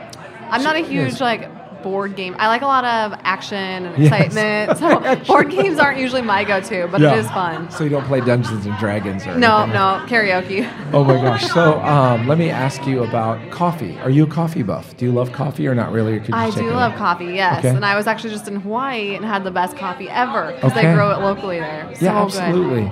I'm 0.51 0.63
not 0.63 0.75
a 0.75 0.79
huge 0.79 1.19
like 1.21 1.49
board 1.81 2.15
game. 2.15 2.35
I 2.39 2.47
like 2.47 2.61
a 2.61 2.65
lot 2.65 2.83
of 2.85 3.19
action 3.23 3.57
and 3.57 3.97
Yes. 4.03 4.11
excitement. 4.11 4.77
So 4.79 5.15
board 5.27 5.49
games 5.51 5.79
aren't 5.79 5.99
usually 5.99 6.21
my 6.21 6.43
go-to, 6.43 6.87
but 6.87 7.01
Yeah. 7.01 7.13
it 7.15 7.19
is 7.19 7.27
fun. 7.31 7.69
So 7.71 7.83
you 7.83 7.89
don't 7.89 8.05
play 8.05 8.21
Dungeons 8.21 8.65
and 8.65 8.77
Dragons 8.77 9.25
or 9.25 9.35
No, 9.37 9.57
anything? 9.63 9.73
no 9.73 10.01
karaoke. 10.07 10.69
Oh 10.93 11.03
my 11.03 11.15
gosh. 11.21 11.45
So 11.47 11.79
um, 11.83 12.27
let 12.27 12.37
me 12.37 12.49
ask 12.49 12.85
you 12.85 13.03
about 13.03 13.49
coffee. 13.51 13.95
Are 13.99 14.09
you 14.09 14.23
a 14.23 14.27
coffee 14.27 14.63
buff? 14.63 14.95
Do 14.97 15.05
you 15.05 15.11
love 15.11 15.31
coffee 15.31 15.67
or 15.67 15.75
not 15.75 15.91
really? 15.91 16.17
Or 16.17 16.23
I 16.33 16.49
do 16.51 16.71
love 16.71 16.95
coffee, 16.95 17.25
yes. 17.33 17.59
Okay. 17.59 17.69
And 17.69 17.85
I 17.85 17.95
was 17.95 18.07
actually 18.07 18.31
just 18.31 18.47
in 18.47 18.57
Hawaii 18.61 19.15
and 19.15 19.23
had 19.25 19.43
the 19.43 19.51
best 19.51 19.77
coffee 19.77 20.09
ever 20.09 20.51
because 20.53 20.71
Okay. 20.71 20.87
they 20.87 20.93
grow 20.93 21.11
it 21.11 21.19
locally 21.19 21.59
there. 21.59 21.87
So 21.95 22.05
Yeah, 22.05 22.27
good. 22.29 22.91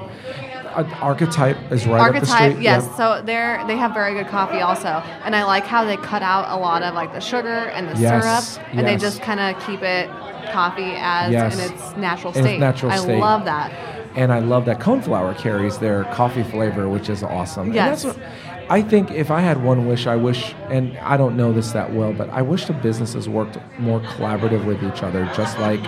Uh, 0.75 0.83
Archetype 1.01 1.57
is 1.71 1.85
right 1.88 1.99
up 2.01 2.11
the 2.13 2.19
Archetype, 2.19 2.51
street. 2.51 2.63
yes. 2.63 2.83
Yep. 2.85 2.95
So 2.97 3.21
they're 3.25 3.65
they 3.67 3.77
have 3.77 3.93
very 3.93 4.13
good 4.13 4.27
coffee 4.27 4.59
also, 4.61 4.88
and 5.23 5.35
I 5.35 5.43
like 5.43 5.65
how 5.65 5.85
they 5.85 5.97
cut 5.97 6.21
out 6.21 6.45
a 6.49 6.59
lot 6.59 6.83
of 6.83 6.93
like 6.93 7.13
the 7.13 7.19
sugar 7.21 7.47
and 7.75 7.88
the 7.88 7.99
Yes, 7.99 8.55
syrup, 8.55 8.67
and 8.73 8.85
they 8.88 8.97
just 8.97 9.21
kind 9.21 9.39
of 9.39 9.61
keep 9.65 9.81
it 9.81 10.09
coffee 10.51 10.93
as 10.97 11.31
Yes. 11.31 11.53
in 11.57 11.73
its 11.73 11.95
natural 11.97 12.33
In 12.33 12.39
its 12.39 12.47
state. 12.47 12.59
natural 12.59 12.91
I 12.91 12.97
state. 12.97 13.19
love 13.19 13.45
that. 13.45 13.71
And 14.15 14.31
I 14.31 14.39
love 14.39 14.63
that 14.65 14.79
Coneflower 14.79 15.38
carries 15.38 15.77
their 15.77 16.05
coffee 16.05 16.43
flavor, 16.43 16.88
which 16.88 17.09
is 17.09 17.21
awesome. 17.23 17.65
And 17.67 17.75
Yes. 17.75 18.03
that's 18.03 18.17
what, 18.17 18.25
I 18.69 18.81
think 18.81 19.11
if 19.11 19.29
I 19.29 19.41
had 19.41 19.61
one 19.61 19.88
wish, 19.88 20.07
I 20.07 20.15
wish, 20.15 20.55
and 20.69 20.97
I 21.03 21.17
don't 21.17 21.35
know 21.35 21.51
this 21.51 21.71
that 21.73 21.91
well, 21.93 22.13
but 22.13 22.29
I 22.29 22.41
wish 22.41 22.65
the 22.65 22.73
businesses 22.73 23.27
worked 23.27 23.57
more 23.77 23.99
collaborative 23.99 24.63
with 24.65 24.81
each 24.83 25.03
other, 25.03 25.29
just 25.35 25.59
like 25.59 25.81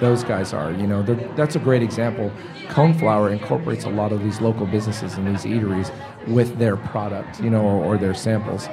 those 0.00 0.24
guys 0.24 0.52
are. 0.52 0.72
You 0.72 0.86
know, 0.86 1.02
that's 1.36 1.56
a 1.56 1.58
great 1.58 1.82
example. 1.82 2.30
Coneflower 2.68 3.32
incorporates 3.32 3.84
a 3.84 3.90
lot 3.90 4.12
of 4.12 4.22
these 4.22 4.40
local 4.40 4.66
businesses 4.66 5.14
and 5.14 5.26
these 5.26 5.44
eateries 5.44 5.92
with 6.26 6.58
their 6.58 6.76
product, 6.76 7.40
you 7.40 7.50
know, 7.50 7.62
or, 7.62 7.84
or 7.84 7.98
their 7.98 8.14
samples. 8.14 8.68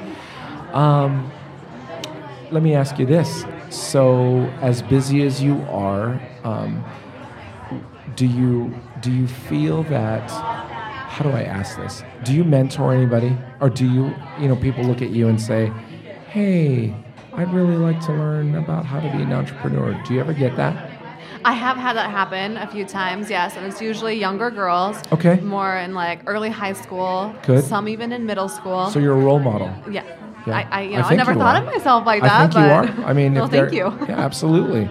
Um, 0.73 1.31
let 2.51 2.63
me 2.63 2.73
ask 2.75 2.99
you 2.99 3.05
this. 3.05 3.45
So, 3.69 4.41
as 4.61 4.81
busy 4.81 5.23
as 5.23 5.41
you 5.41 5.61
are, 5.69 6.21
um, 6.43 6.83
do 8.15 8.27
you 8.27 8.73
do 9.01 9.11
you 9.11 9.27
feel 9.27 9.83
that 9.83 10.29
how 10.29 11.23
do 11.23 11.31
I 11.31 11.43
ask 11.43 11.77
this? 11.77 12.03
Do 12.23 12.33
you 12.33 12.43
mentor 12.43 12.93
anybody 12.93 13.35
or 13.59 13.69
do 13.69 13.91
you 13.91 14.13
you 14.39 14.47
know 14.47 14.55
people 14.55 14.83
look 14.83 15.01
at 15.01 15.09
you 15.09 15.27
and 15.27 15.41
say, 15.41 15.71
"Hey, 16.29 16.95
I'd 17.33 17.51
really 17.53 17.75
like 17.75 17.99
to 18.05 18.13
learn 18.13 18.55
about 18.55 18.85
how 18.85 18.99
to 18.99 19.11
be 19.11 19.23
an 19.23 19.33
entrepreneur." 19.33 19.99
Do 20.05 20.13
you 20.13 20.19
ever 20.19 20.33
get 20.33 20.55
that? 20.57 20.92
I 21.45 21.53
have 21.53 21.77
had 21.77 21.95
that 21.97 22.09
happen 22.09 22.57
a 22.57 22.67
few 22.67 22.85
times, 22.85 23.29
yes, 23.29 23.55
and 23.57 23.65
it's 23.65 23.81
usually 23.81 24.15
younger 24.15 24.49
girls. 24.49 24.97
Okay. 25.11 25.39
More 25.41 25.75
in 25.77 25.93
like 25.93 26.21
early 26.25 26.49
high 26.49 26.73
school. 26.73 27.33
Good. 27.45 27.63
Some 27.63 27.87
even 27.87 28.11
in 28.11 28.25
middle 28.25 28.49
school. 28.49 28.89
So 28.89 28.99
you're 28.99 29.13
a 29.15 29.19
role 29.19 29.39
model. 29.39 29.73
yeah. 29.91 30.03
Yeah. 30.45 30.57
I, 30.57 30.79
I, 30.79 30.81
you 30.81 30.91
know, 30.97 30.99
I, 30.99 31.03
think 31.03 31.17
never 31.19 31.33
thought 31.35 31.55
are. 31.55 31.65
of 31.65 31.73
myself 31.73 32.05
like 32.05 32.21
that. 32.21 32.31
I 32.33 32.39
think 32.41 32.53
but 32.53 32.95
you 32.97 33.01
are. 33.03 33.07
I 33.07 33.13
mean, 33.13 33.33
well, 33.35 33.47
thank 33.47 33.71
you. 33.71 33.85
Yeah, 34.09 34.19
absolutely. 34.19 34.89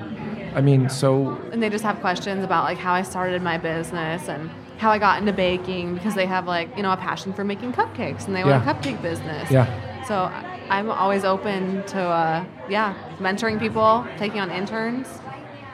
I 0.54 0.62
mean, 0.62 0.88
so 0.88 1.36
and 1.52 1.62
they 1.62 1.68
just 1.68 1.84
have 1.84 2.00
questions 2.00 2.42
about 2.42 2.64
like 2.64 2.78
how 2.78 2.94
I 2.94 3.02
started 3.02 3.42
my 3.42 3.58
business 3.58 4.28
and 4.30 4.50
how 4.78 4.90
I 4.90 4.98
got 4.98 5.20
into 5.20 5.32
baking 5.34 5.94
because 5.94 6.14
they 6.14 6.24
have 6.24 6.46
like 6.46 6.74
you 6.76 6.82
know 6.82 6.92
a 6.92 6.96
passion 6.96 7.34
for 7.34 7.44
making 7.44 7.72
cupcakes 7.74 8.26
and 8.26 8.34
they 8.34 8.44
want 8.44 8.66
a 8.66 8.72
cupcake 8.72 9.02
business. 9.02 9.50
Yeah. 9.50 9.66
So 10.06 10.14
I- 10.14 10.48
I'm 10.70 10.90
always 10.90 11.22
open 11.24 11.84
to 11.88 12.00
uh, 12.00 12.44
yeah 12.70 12.94
mentoring 13.18 13.58
people, 13.60 14.06
taking 14.16 14.40
on 14.40 14.50
interns. 14.50 15.06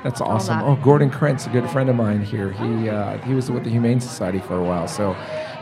That's 0.08 0.22
awesome. 0.22 0.58
that. 0.58 0.64
Oh, 0.64 0.76
Gordon 0.76 1.10
Krentz, 1.10 1.46
a 1.46 1.50
good 1.50 1.68
friend 1.68 1.90
of 1.90 1.96
mine 1.96 2.22
here. 2.22 2.50
He 2.52 2.88
uh, 2.88 3.18
he 3.18 3.34
was 3.34 3.50
with 3.50 3.64
the 3.64 3.70
Humane 3.70 4.00
Society 4.00 4.38
for 4.38 4.56
a 4.56 4.64
while. 4.64 4.88
So 4.88 5.14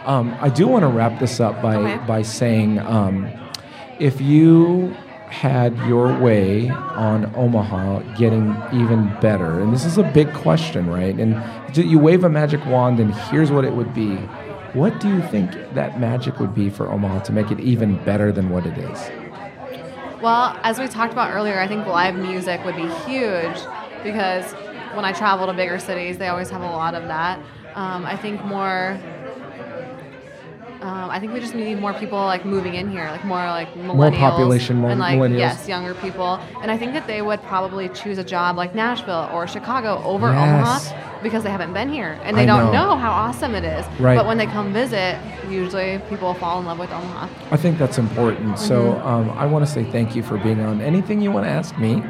um, 0.04 0.36
I 0.40 0.48
do 0.48 0.68
want 0.68 0.82
to 0.84 0.88
wrap 0.88 1.18
this 1.18 1.40
up 1.40 1.60
by 1.60 1.74
Okay. 1.74 2.06
by 2.06 2.22
saying 2.22 2.78
um, 2.78 3.28
if 3.98 4.20
you 4.20 4.94
had 5.28 5.76
your 5.88 6.16
way 6.20 6.68
on 6.70 7.34
Omaha 7.34 7.98
getting 8.16 8.56
even 8.72 9.12
better, 9.20 9.60
and 9.60 9.72
this 9.74 9.84
is 9.84 9.98
a 9.98 10.04
big 10.04 10.32
question, 10.32 10.88
right? 10.88 11.18
And 11.18 11.42
you 11.76 11.98
wave 11.98 12.22
a 12.22 12.28
magic 12.28 12.64
wand, 12.66 13.00
and 13.00 13.12
here's 13.12 13.50
what 13.50 13.64
it 13.64 13.72
would 13.74 13.92
be. 13.92 14.14
What 14.74 15.00
do 15.00 15.08
you 15.08 15.22
think 15.22 15.50
that 15.74 15.98
magic 15.98 16.38
would 16.38 16.54
be 16.54 16.70
for 16.70 16.88
Omaha 16.88 17.20
to 17.24 17.32
make 17.32 17.50
it 17.50 17.58
even 17.58 17.96
better 18.04 18.30
than 18.30 18.50
what 18.50 18.64
it 18.64 18.78
is? 18.78 19.10
Well, 20.22 20.56
as 20.62 20.78
we 20.78 20.86
talked 20.86 21.12
about 21.12 21.32
earlier, 21.32 21.58
I 21.58 21.66
think 21.66 21.84
live 21.86 22.14
music 22.14 22.64
would 22.64 22.76
be 22.76 22.86
huge 23.06 23.58
because 24.02 24.52
when 24.94 25.04
I 25.04 25.12
travel 25.12 25.46
to 25.46 25.52
bigger 25.52 25.78
cities, 25.78 26.18
they 26.18 26.28
always 26.28 26.50
have 26.50 26.62
a 26.62 26.66
lot 26.70 26.94
of 26.94 27.04
that. 27.08 27.38
Um, 27.74 28.04
I 28.06 28.16
think 28.16 28.44
more. 28.44 28.98
Um, 30.82 31.10
I 31.10 31.18
think 31.18 31.32
we 31.32 31.40
just 31.40 31.54
need 31.54 31.80
more 31.80 31.94
people 31.94 32.18
like 32.18 32.44
moving 32.44 32.74
in 32.74 32.90
here, 32.90 33.06
like 33.10 33.24
more 33.24 33.38
like 33.46 33.72
millennials 33.74 33.94
more 33.96 34.10
population, 34.12 34.76
more 34.76 34.90
and 34.90 35.00
like 35.00 35.18
millennials. 35.18 35.38
yes, 35.38 35.66
younger 35.66 35.94
people. 35.94 36.38
And 36.62 36.70
I 36.70 36.76
think 36.76 36.92
that 36.92 37.06
they 37.06 37.22
would 37.22 37.42
probably 37.44 37.88
choose 37.88 38.18
a 38.18 38.24
job 38.24 38.56
like 38.56 38.74
Nashville 38.74 39.28
or 39.32 39.46
Chicago 39.48 40.00
over 40.04 40.30
Yes. 40.30 40.90
Omaha 40.92 41.22
because 41.22 41.42
they 41.42 41.50
haven't 41.50 41.72
been 41.72 41.88
here 41.88 42.20
and 42.24 42.36
they 42.36 42.42
I 42.42 42.46
don't 42.46 42.66
know. 42.72 42.90
know. 42.90 42.96
how 42.96 43.10
awesome 43.10 43.54
it 43.54 43.64
is. 43.64 43.86
Right. 43.98 44.16
But 44.16 44.26
when 44.26 44.36
they 44.36 44.46
come 44.46 44.72
visit, 44.72 45.18
usually 45.48 45.98
people 46.10 46.34
fall 46.34 46.60
in 46.60 46.66
love 46.66 46.78
with 46.78 46.90
Omaha. 46.92 47.28
I 47.50 47.56
think 47.56 47.78
that's 47.78 47.96
important. 47.98 48.58
So 48.58 48.92
Mm-hmm. 48.92 49.08
um, 49.08 49.30
I 49.30 49.46
want 49.46 49.66
to 49.66 49.72
say 49.72 49.82
thank 49.82 50.14
you 50.14 50.22
for 50.22 50.36
being 50.36 50.60
on. 50.60 50.82
Anything 50.82 51.20
you 51.22 51.32
want 51.32 51.46
to 51.46 51.50
ask 51.50 51.76
me? 51.78 52.02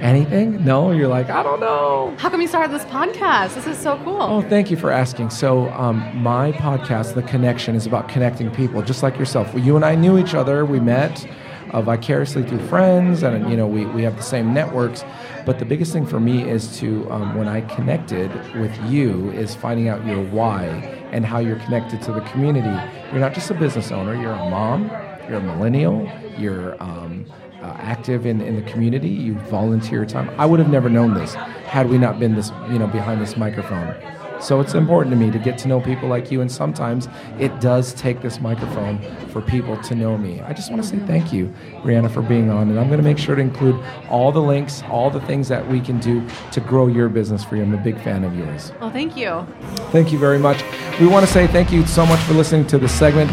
Anything? 0.00 0.64
No? 0.64 0.90
You're 0.90 1.08
like, 1.08 1.28
I 1.28 1.42
don't 1.42 1.60
know. 1.60 2.14
How 2.18 2.30
come 2.30 2.40
you 2.40 2.48
started 2.48 2.72
this 2.72 2.84
podcast? 2.84 3.54
This 3.54 3.66
is 3.66 3.78
so 3.78 4.00
cool. 4.04 4.20
Oh, 4.20 4.42
thank 4.42 4.70
you 4.70 4.76
for 4.76 4.90
asking. 4.90 5.30
So, 5.30 5.68
um, 5.70 6.16
my 6.16 6.52
podcast, 6.52 7.14
The 7.14 7.22
Connection, 7.22 7.74
is 7.74 7.86
about 7.86 8.08
connecting 8.08 8.50
people, 8.50 8.82
just 8.82 9.02
like 9.02 9.18
yourself. 9.18 9.50
You 9.54 9.76
and 9.76 9.84
I 9.84 9.94
knew 9.94 10.18
each 10.18 10.34
other. 10.34 10.64
We 10.64 10.78
met 10.80 11.28
uh, 11.72 11.82
vicariously 11.82 12.44
through 12.44 12.66
friends, 12.68 13.22
and 13.22 13.50
you 13.50 13.56
know, 13.56 13.66
we, 13.66 13.86
we 13.86 14.02
have 14.02 14.16
the 14.16 14.22
same 14.22 14.54
networks. 14.54 15.04
But 15.44 15.58
the 15.58 15.64
biggest 15.64 15.92
thing 15.92 16.06
for 16.06 16.20
me 16.20 16.48
is 16.48 16.78
to, 16.78 17.10
um, 17.10 17.36
when 17.36 17.48
I 17.48 17.62
connected 17.62 18.30
with 18.56 18.76
you, 18.90 19.30
is 19.32 19.54
finding 19.54 19.88
out 19.88 20.04
your 20.06 20.22
why 20.26 20.66
and 21.12 21.24
how 21.24 21.38
you're 21.38 21.58
connected 21.60 22.02
to 22.02 22.12
the 22.12 22.20
community. 22.22 22.68
You're 23.10 23.20
not 23.20 23.34
just 23.34 23.50
a 23.50 23.54
business 23.54 23.90
owner. 23.90 24.14
You're 24.14 24.32
a 24.32 24.50
mom. 24.50 24.90
You're 25.28 25.38
a 25.38 25.42
millennial. 25.42 26.10
You're 26.38 26.80
um, 26.82 27.26
uh, 27.62 27.74
active 27.78 28.26
in, 28.26 28.40
in 28.40 28.56
the 28.56 28.70
community. 28.70 29.08
You 29.08 29.34
volunteer 29.34 30.04
time. 30.06 30.30
I 30.38 30.46
would 30.46 30.58
have 30.58 30.70
never 30.70 30.88
known 30.88 31.14
this 31.14 31.34
had 31.34 31.88
we 31.88 31.98
not 31.98 32.18
been 32.18 32.34
this, 32.34 32.50
you 32.70 32.78
know, 32.78 32.86
behind 32.86 33.20
this 33.20 33.36
microphone. 33.36 33.94
So 34.40 34.60
it's 34.60 34.74
important 34.74 35.12
to 35.12 35.16
me 35.16 35.32
to 35.32 35.38
get 35.38 35.58
to 35.58 35.68
know 35.68 35.80
people 35.80 36.08
like 36.08 36.30
you, 36.30 36.40
and 36.40 36.50
sometimes 36.50 37.08
it 37.40 37.60
does 37.60 37.92
take 37.94 38.22
this 38.22 38.40
microphone 38.40 39.00
for 39.30 39.40
people 39.40 39.76
to 39.82 39.94
know 39.96 40.16
me. 40.16 40.40
I 40.42 40.52
just 40.52 40.70
want 40.70 40.80
to 40.80 40.88
say 40.88 40.98
thank 41.06 41.32
you, 41.32 41.52
Brianna, 41.82 42.08
for 42.08 42.22
being 42.22 42.48
on, 42.48 42.70
and 42.70 42.78
I'm 42.78 42.86
going 42.86 42.98
to 42.98 43.04
make 43.04 43.18
sure 43.18 43.34
to 43.34 43.40
include 43.40 43.84
all 44.08 44.30
the 44.30 44.40
links, 44.40 44.84
all 44.90 45.10
the 45.10 45.20
things 45.22 45.48
that 45.48 45.66
we 45.68 45.80
can 45.80 45.98
do 45.98 46.24
to 46.52 46.60
grow 46.60 46.86
your 46.86 47.08
business 47.08 47.42
for 47.42 47.56
you. 47.56 47.62
I'm 47.62 47.74
a 47.74 47.78
big 47.78 48.00
fan 48.02 48.22
of 48.22 48.36
yours. 48.36 48.72
Well, 48.80 48.90
thank 48.90 49.16
you. 49.16 49.44
Thank 49.90 50.12
you 50.12 50.18
very 50.18 50.38
much. 50.38 50.62
We 51.00 51.08
want 51.08 51.26
to 51.26 51.32
say 51.32 51.48
thank 51.48 51.72
you 51.72 51.84
so 51.86 52.06
much 52.06 52.20
for 52.20 52.34
listening 52.34 52.66
to 52.68 52.78
this 52.78 52.92
segment. 52.92 53.32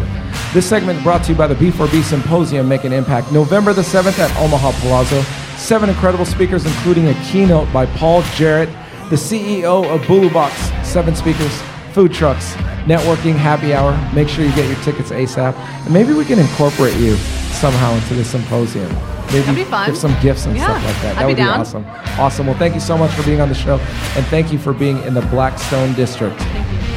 This 0.55 0.69
segment 0.69 1.03
brought 1.03 1.21
to 1.25 1.33
you 1.33 1.37
by 1.37 1.47
the 1.47 1.55
B4B 1.55 2.01
Symposium 2.01 2.69
Make 2.69 2.85
an 2.85 2.93
Impact, 2.93 3.29
November 3.33 3.73
the 3.73 3.81
7th 3.81 4.17
at 4.19 4.33
Omaha 4.37 4.71
Palazzo. 4.79 5.21
Seven 5.57 5.89
incredible 5.89 6.23
speakers, 6.23 6.65
including 6.65 7.07
a 7.09 7.13
keynote 7.25 7.67
by 7.73 7.85
Paul 7.85 8.21
Jarrett, 8.35 8.69
the 9.09 9.17
CEO 9.17 9.83
of 9.93 9.99
Bulu 10.03 10.31
Box. 10.31 10.55
Seven 10.87 11.13
speakers, 11.13 11.61
food 11.91 12.13
trucks, 12.13 12.53
networking, 12.87 13.35
happy 13.35 13.73
hour. 13.73 13.91
Make 14.15 14.29
sure 14.29 14.45
you 14.45 14.55
get 14.55 14.65
your 14.73 14.81
tickets 14.81 15.09
ASAP. 15.11 15.55
And 15.55 15.93
maybe 15.93 16.13
we 16.13 16.23
can 16.23 16.39
incorporate 16.39 16.95
you 16.95 17.17
somehow 17.51 17.93
into 17.93 18.13
the 18.13 18.23
symposium. 18.23 18.87
Maybe 19.25 19.39
That'd 19.41 19.55
be 19.55 19.63
fun. 19.65 19.87
give 19.87 19.97
some 19.97 20.15
gifts 20.21 20.45
and 20.45 20.55
Yeah, 20.55 20.63
stuff 20.63 20.85
like 20.85 21.01
that. 21.01 21.17
I'd 21.17 21.21
that 21.21 21.27
would 21.27 21.35
be 21.35 21.41
down. 21.41 21.59
awesome. 21.59 21.85
Awesome. 22.17 22.47
Well, 22.47 22.57
thank 22.57 22.75
you 22.75 22.79
so 22.79 22.97
much 22.97 23.11
for 23.11 23.23
being 23.23 23.41
on 23.41 23.49
the 23.49 23.55
show, 23.55 23.75
and 24.15 24.25
thank 24.27 24.53
you 24.53 24.57
for 24.57 24.71
being 24.71 25.03
in 25.03 25.15
the 25.15 25.21
Blackstone 25.23 25.93
District. 25.95 26.39
Thank 26.39 26.89
you. 26.89 26.94